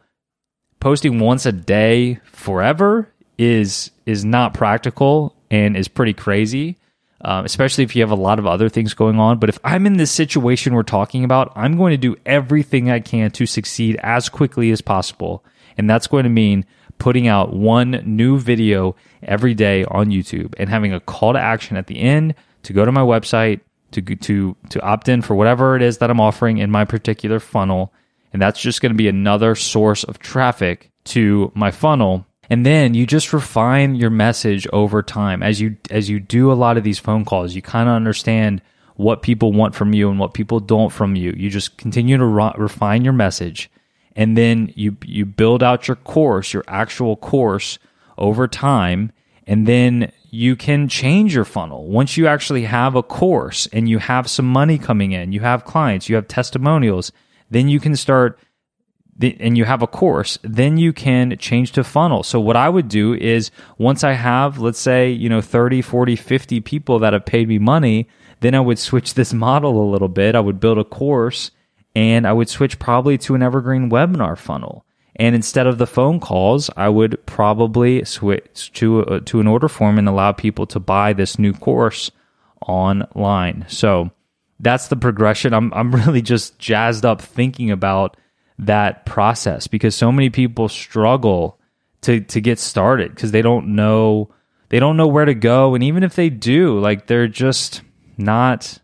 posting 0.80 1.20
once 1.20 1.46
a 1.46 1.52
day 1.52 2.20
forever 2.26 3.10
is 3.38 3.92
is 4.06 4.24
not 4.24 4.54
practical 4.54 5.36
and 5.50 5.76
is 5.76 5.88
pretty 5.88 6.14
crazy. 6.14 6.78
Um, 7.26 7.46
especially 7.46 7.86
if 7.86 7.96
you 7.96 8.02
have 8.02 8.12
a 8.12 8.16
lot 8.16 8.38
of 8.38 8.46
other 8.46 8.68
things 8.68 8.94
going 8.94 9.18
on. 9.18 9.40
But 9.40 9.48
if 9.48 9.58
I'm 9.64 9.86
in 9.86 9.96
this 9.96 10.12
situation 10.12 10.74
we're 10.74 10.84
talking 10.84 11.24
about, 11.24 11.54
I'm 11.56 11.78
going 11.78 11.92
to 11.92 11.98
do 11.98 12.18
everything 12.26 12.92
I 12.92 13.00
can 13.00 13.32
to 13.32 13.46
succeed 13.46 13.98
as 14.04 14.28
quickly 14.28 14.72
as 14.72 14.82
possible. 14.82 15.42
And 15.78 15.90
that's 15.90 16.08
going 16.08 16.26
to 16.26 16.30
mean 16.30 16.66
putting 16.98 17.28
out 17.28 17.54
one 17.54 18.02
new 18.06 18.40
video 18.40 18.96
every 19.22 19.54
day 19.54 19.84
on 19.86 20.08
YouTube 20.08 20.54
and 20.58 20.70
having 20.70 20.94
a 20.94 21.00
call 21.00 21.34
to 21.34 21.40
action 21.40 21.78
at 21.78 21.88
the 21.88 22.00
end 22.00 22.36
to 22.64 22.74
go 22.74 22.86
to 22.86 22.92
my 22.92 23.02
website 23.02 23.62
to 23.92 24.02
to 24.02 24.56
to 24.70 24.82
opt 24.82 25.10
in 25.10 25.22
for 25.22 25.36
whatever 25.36 25.76
it 25.76 25.82
is 25.82 26.00
that 26.00 26.10
I'm 26.10 26.20
offering 26.20 26.58
in 26.58 26.72
my 26.72 26.86
particular 26.86 27.40
funnel. 27.40 27.94
And 28.32 28.42
that's 28.42 28.60
just 28.60 28.82
going 28.82 28.92
to 28.92 28.98
be 28.98 29.08
another 29.08 29.54
source 29.54 30.04
of 30.04 30.18
traffic 30.18 30.90
to 31.06 31.52
my 31.54 31.70
funnel. 31.70 32.26
And 32.50 32.66
then 32.66 32.94
you 32.94 33.06
just 33.06 33.32
refine 33.32 33.96
your 33.96 34.10
message 34.10 34.68
over 34.74 35.04
time. 35.04 35.44
As 35.44 35.62
you 35.62 35.78
as 35.90 36.10
you 36.10 36.20
do 36.20 36.52
a 36.52 36.54
lot 36.54 36.78
of 36.78 36.84
these 36.84 37.00
phone 37.00 37.26
calls 37.26 37.56
you 37.56 37.62
kind 37.62 37.88
of 37.88 37.96
understand 37.96 38.62
what 38.96 39.24
people 39.24 39.52
want 39.52 39.74
from 39.74 39.94
you 39.94 40.10
and 40.10 40.20
what 40.20 40.34
people 40.34 40.60
don't 40.60 40.92
from 40.92 41.16
you. 41.16 41.34
You 41.36 41.50
just 41.50 41.78
continue 41.78 42.18
to 42.18 42.26
re- 42.26 42.54
refine 42.58 43.04
your 43.04 43.14
message 43.14 43.72
and 44.16 44.38
then 44.38 44.72
you 44.76 44.96
you 45.04 45.26
build 45.26 45.64
out 45.64 45.88
your 45.88 45.96
course 45.96 46.54
your 46.54 46.64
actual 46.68 47.16
course 47.16 47.80
over 48.18 48.48
time 48.48 49.12
and 49.46 49.68
then 49.68 50.12
you 50.30 50.56
can 50.56 50.88
change 50.88 51.36
your 51.36 51.46
funnel 51.46 51.86
once 51.88 52.18
you 52.18 52.28
actually 52.28 52.64
have 52.64 52.96
a 52.96 53.04
course 53.04 53.68
and 53.74 53.90
you 53.90 54.00
have 54.00 54.30
some 54.30 54.46
money 54.48 54.78
coming 54.78 55.12
in 55.12 55.32
you 55.32 55.42
have 55.42 55.66
clients 55.66 56.10
you 56.10 56.16
have 56.16 56.28
testimonials 56.28 57.12
then 57.50 57.68
you 57.68 57.80
can 57.80 57.96
start 57.96 58.40
and 59.22 59.58
you 59.58 59.66
have 59.66 59.82
a 59.82 59.88
course, 59.88 60.38
then 60.42 60.78
you 60.78 60.92
can 60.92 61.38
change 61.38 61.72
to 61.74 61.84
funnel. 61.84 62.24
So 62.24 62.40
what 62.40 62.56
I 62.56 62.70
would 62.70 62.88
do 62.88 63.14
is 63.14 63.52
once 63.78 64.04
I 64.04 64.14
have, 64.14 64.58
let's 64.58 64.80
say, 64.80 65.12
you 65.12 65.30
know, 65.30 65.42
30, 65.42 65.82
40, 65.82 66.16
50 66.16 66.62
people 66.62 67.00
that 67.00 67.14
have 67.14 67.26
paid 67.26 67.48
me 67.48 67.60
money, 67.60 68.08
then 68.40 68.56
I 68.56 68.60
would 68.60 68.80
switch 68.80 69.14
this 69.14 69.34
model 69.34 69.82
a 69.82 69.92
little 69.92 70.08
bit. 70.08 70.36
I 70.36 70.40
would 70.40 70.60
build 70.60 70.78
a 70.78 70.84
course 70.84 71.52
and 71.96 72.28
I 72.28 72.34
would 72.34 72.50
switch 72.50 72.80
probably 72.80 73.18
to 73.20 73.36
an 73.36 73.44
evergreen 73.44 73.90
webinar 73.90 74.38
funnel. 74.38 74.86
And 75.16 75.36
instead 75.36 75.68
of 75.68 75.78
the 75.78 75.86
phone 75.86 76.20
calls, 76.20 76.70
I 76.76 76.90
would 76.90 77.24
probably 77.26 78.04
switch 78.04 78.72
to 78.74 79.06
uh, 79.06 79.20
to 79.26 79.40
an 79.40 79.48
order 79.48 79.68
form 79.68 80.00
and 80.00 80.10
allow 80.10 80.32
people 80.32 80.66
to 80.68 80.80
buy 80.80 81.14
this 81.14 81.38
new 81.38 81.54
course 81.54 82.10
online. 82.68 83.66
So 83.68 84.10
that's 84.60 84.88
the 84.88 84.96
progression. 84.96 85.54
I'm 85.54 85.72
I'm 85.74 85.94
really 86.06 86.22
just 86.22 86.58
jazzed 86.58 87.06
up 87.06 87.22
thinking 87.22 87.70
about 87.70 88.18
that 88.58 89.06
process 89.06 89.68
because 89.68 89.94
so 89.94 90.12
many 90.12 90.30
people 90.30 90.70
struggle 90.70 91.60
to 92.02 92.22
to 92.22 92.42
get 92.42 92.60
started 92.60 93.14
because 93.14 93.32
they 93.32 93.42
don't 93.42 93.76
know 93.76 94.34
they 94.70 94.80
don't 94.80 94.98
know 94.98 95.08
where 95.08 95.26
to 95.26 95.34
go 95.34 95.74
and 95.76 95.84
even 95.84 96.04
if 96.04 96.16
they 96.16 96.30
do 96.30 96.80
like 96.80 97.08
they're 97.08 97.28
just 97.28 97.82
not 98.18 98.80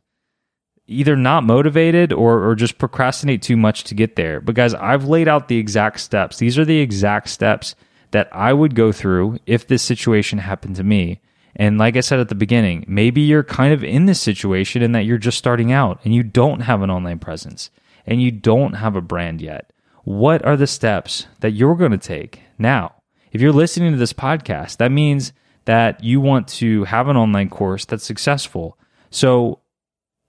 either 0.89 1.15
not 1.15 1.43
motivated 1.43 2.12
or 2.12 2.47
or 2.47 2.56
just 2.56 2.78
procrastinate 2.78 3.41
too 3.41 3.58
much 3.58 3.84
to 3.86 3.95
get 3.95 4.15
there 4.15 4.41
But 4.41 4.56
guys, 4.56 4.73
I've 4.73 5.06
laid 5.06 5.28
out 5.28 5.47
the 5.47 5.58
exact 5.58 5.99
steps 5.99 6.38
these 6.38 6.58
are 6.58 6.65
the 6.65 6.80
exact 6.80 7.30
steps 7.30 7.75
that 8.12 8.28
I 8.32 8.54
would 8.54 8.75
go 8.75 8.91
through 8.91 9.38
if 9.45 9.67
this 9.67 9.84
situation 9.84 10.39
happened 10.39 10.75
to 10.78 10.84
me 10.84 11.21
and 11.56 11.78
like 11.78 11.95
I 11.95 12.02
said 12.02 12.19
at 12.19 12.30
the 12.30 12.36
beginning 12.36 12.86
maybe 12.88 13.21
you're 13.21 13.43
kind 13.43 13.73
of 13.73 13.84
in 13.84 14.06
this 14.06 14.21
situation 14.21 14.82
and 14.82 14.93
that 14.95 15.06
you're 15.06 15.17
just 15.17 15.38
starting 15.38 15.71
out 15.71 15.99
and 16.04 16.13
you 16.13 16.23
don't 16.23 16.62
have 16.62 16.82
an 16.82 16.89
online 16.89 17.19
presence 17.19 17.69
and 18.10 18.21
you 18.21 18.32
don't 18.32 18.73
have 18.73 18.95
a 18.95 19.02
brand 19.02 19.39
yet, 19.39 19.71
what 20.04 20.43
are 20.43 20.58
the 20.58 20.67
steps 20.67 21.28
that 21.41 21.52
you're 21.52 21.75
going 21.75 21.91
to 21.91 21.97
take 21.97 22.41
now? 22.58 22.95
If 23.32 23.39
you're 23.39 23.54
listening 23.54 23.91
to 23.91 23.97
this 23.97 24.13
podcast, 24.13 24.78
that 24.78 24.91
means 24.91 25.32
that 25.65 26.04
you 26.04 26.19
want 26.19 26.47
to 26.47 26.86
have 26.86 27.08
an 27.08 27.15
online 27.15 27.49
course 27.49 27.86
that's 27.86 28.04
successful. 28.04 28.78
So 29.12 29.60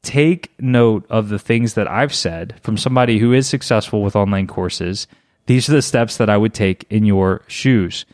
take 0.02 0.50
note 0.58 1.04
of 1.10 1.28
the 1.28 1.38
things 1.38 1.74
that 1.74 1.88
I've 1.88 2.14
said 2.14 2.54
from 2.62 2.76
somebody 2.76 3.18
who 3.18 3.32
is 3.32 3.46
successful 3.46 4.02
with 4.02 4.16
online 4.16 4.46
courses. 4.46 5.06
These 5.46 5.68
are 5.68 5.72
the 5.72 5.82
steps 5.82 6.16
that 6.16 6.30
I 6.30 6.36
would 6.36 6.54
take 6.54 6.86
in 6.90 7.04
your 7.04 7.42
shoes. 7.48 8.06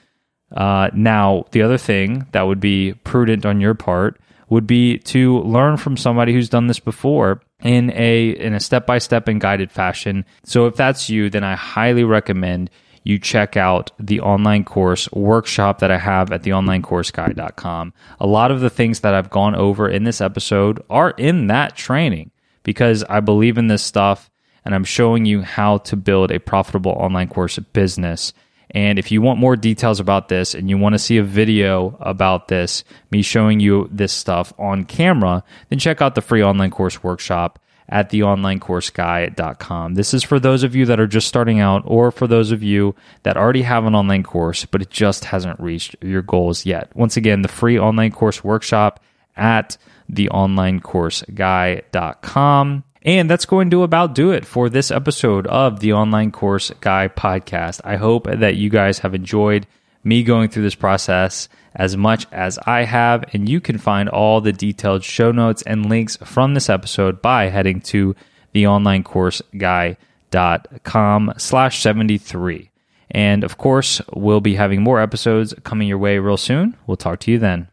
Uh, 0.54 0.90
now, 0.94 1.46
the 1.50 1.62
other 1.62 1.78
thing 1.78 2.26
that 2.32 2.42
would 2.42 2.60
be 2.60 2.94
prudent 3.04 3.44
on 3.44 3.60
your 3.60 3.74
part 3.74 4.20
would 4.48 4.66
be 4.66 4.98
to 4.98 5.40
learn 5.40 5.76
from 5.76 5.96
somebody 5.96 6.32
who's 6.32 6.48
done 6.48 6.68
this 6.68 6.78
before 6.78 7.40
in 7.62 7.90
a 7.94 8.30
in 8.30 8.54
a 8.54 8.60
step 8.60 8.86
by 8.86 8.98
step 8.98 9.28
and 9.28 9.40
guided 9.40 9.72
fashion. 9.72 10.24
So 10.44 10.66
if 10.66 10.76
that's 10.76 11.10
you, 11.10 11.30
then 11.30 11.42
I 11.42 11.56
highly 11.56 12.04
recommend 12.04 12.70
you 13.06 13.18
check 13.18 13.56
out 13.56 13.92
the 14.00 14.20
online 14.20 14.64
course 14.64 15.10
workshop 15.12 15.78
that 15.78 15.90
I 15.90 15.98
have 15.98 16.32
at 16.32 16.42
theonlinecourseguy.com. 16.42 17.92
A 18.18 18.26
lot 18.26 18.50
of 18.50 18.60
the 18.60 18.70
things 18.70 19.00
that 19.00 19.14
I've 19.14 19.30
gone 19.30 19.54
over 19.54 19.88
in 19.88 20.04
this 20.04 20.20
episode 20.20 20.82
are 20.90 21.10
in 21.10 21.46
that 21.46 21.76
training 21.76 22.32
because 22.64 23.04
I 23.04 23.20
believe 23.20 23.58
in 23.58 23.68
this 23.68 23.82
stuff 23.82 24.28
and 24.64 24.74
I'm 24.74 24.84
showing 24.84 25.24
you 25.24 25.42
how 25.42 25.78
to 25.78 25.96
build 25.96 26.32
a 26.32 26.40
profitable 26.40 26.92
online 26.92 27.28
course 27.28 27.58
business 27.58 28.32
and 28.70 28.98
if 28.98 29.12
you 29.12 29.22
want 29.22 29.38
more 29.38 29.56
details 29.56 30.00
about 30.00 30.28
this 30.28 30.54
and 30.54 30.68
you 30.68 30.76
want 30.76 30.94
to 30.94 30.98
see 30.98 31.18
a 31.18 31.22
video 31.22 31.96
about 32.00 32.48
this, 32.48 32.84
me 33.10 33.22
showing 33.22 33.60
you 33.60 33.88
this 33.92 34.12
stuff 34.12 34.52
on 34.58 34.84
camera, 34.84 35.44
then 35.68 35.78
check 35.78 36.02
out 36.02 36.14
the 36.14 36.20
free 36.20 36.42
online 36.42 36.70
course 36.70 37.02
workshop 37.02 37.60
at 37.88 38.10
theonlinecourseguy.com. 38.10 39.94
This 39.94 40.12
is 40.12 40.22
for 40.22 40.40
those 40.40 40.62
of 40.62 40.74
you 40.74 40.86
that 40.86 40.98
are 40.98 41.06
just 41.06 41.28
starting 41.28 41.60
out 41.60 41.82
or 41.86 42.10
for 42.10 42.26
those 42.26 42.50
of 42.50 42.62
you 42.62 42.94
that 43.22 43.36
already 43.36 43.62
have 43.62 43.84
an 43.84 43.94
online 43.94 44.22
course, 44.22 44.64
but 44.64 44.82
it 44.82 44.90
just 44.90 45.26
hasn't 45.26 45.60
reached 45.60 45.96
your 46.02 46.22
goals 46.22 46.66
yet. 46.66 46.94
Once 46.96 47.16
again, 47.16 47.42
the 47.42 47.48
free 47.48 47.78
online 47.78 48.12
course 48.12 48.42
workshop 48.42 49.00
at 49.36 49.76
theonlinecourseguy.com. 50.12 52.84
And 53.02 53.30
that's 53.30 53.46
going 53.46 53.70
to 53.70 53.84
about 53.84 54.16
do 54.16 54.32
it 54.32 54.44
for 54.44 54.68
this 54.68 54.90
episode 54.90 55.46
of 55.46 55.78
the 55.78 55.92
Online 55.92 56.32
Course 56.32 56.72
Guy 56.80 57.06
podcast. 57.06 57.80
I 57.84 57.94
hope 57.94 58.24
that 58.24 58.56
you 58.56 58.68
guys 58.68 58.98
have 58.98 59.14
enjoyed 59.14 59.68
me 60.06 60.22
going 60.22 60.48
through 60.48 60.62
this 60.62 60.76
process 60.76 61.50
as 61.74 61.96
much 61.96 62.26
as 62.32 62.58
I 62.64 62.84
have. 62.84 63.24
And 63.34 63.46
you 63.48 63.60
can 63.60 63.76
find 63.76 64.08
all 64.08 64.40
the 64.40 64.52
detailed 64.52 65.02
show 65.04 65.32
notes 65.32 65.62
and 65.62 65.90
links 65.90 66.16
from 66.16 66.54
this 66.54 66.70
episode 66.70 67.20
by 67.20 67.48
heading 67.48 67.80
to 67.82 68.16
theonlinecourseguy.com 68.54 71.34
slash 71.36 71.82
73. 71.82 72.70
And 73.10 73.44
of 73.44 73.58
course, 73.58 74.00
we'll 74.14 74.40
be 74.40 74.54
having 74.54 74.82
more 74.82 75.00
episodes 75.00 75.52
coming 75.64 75.88
your 75.88 75.98
way 75.98 76.18
real 76.18 76.36
soon. 76.36 76.76
We'll 76.86 76.96
talk 76.96 77.18
to 77.20 77.32
you 77.32 77.38
then. 77.38 77.68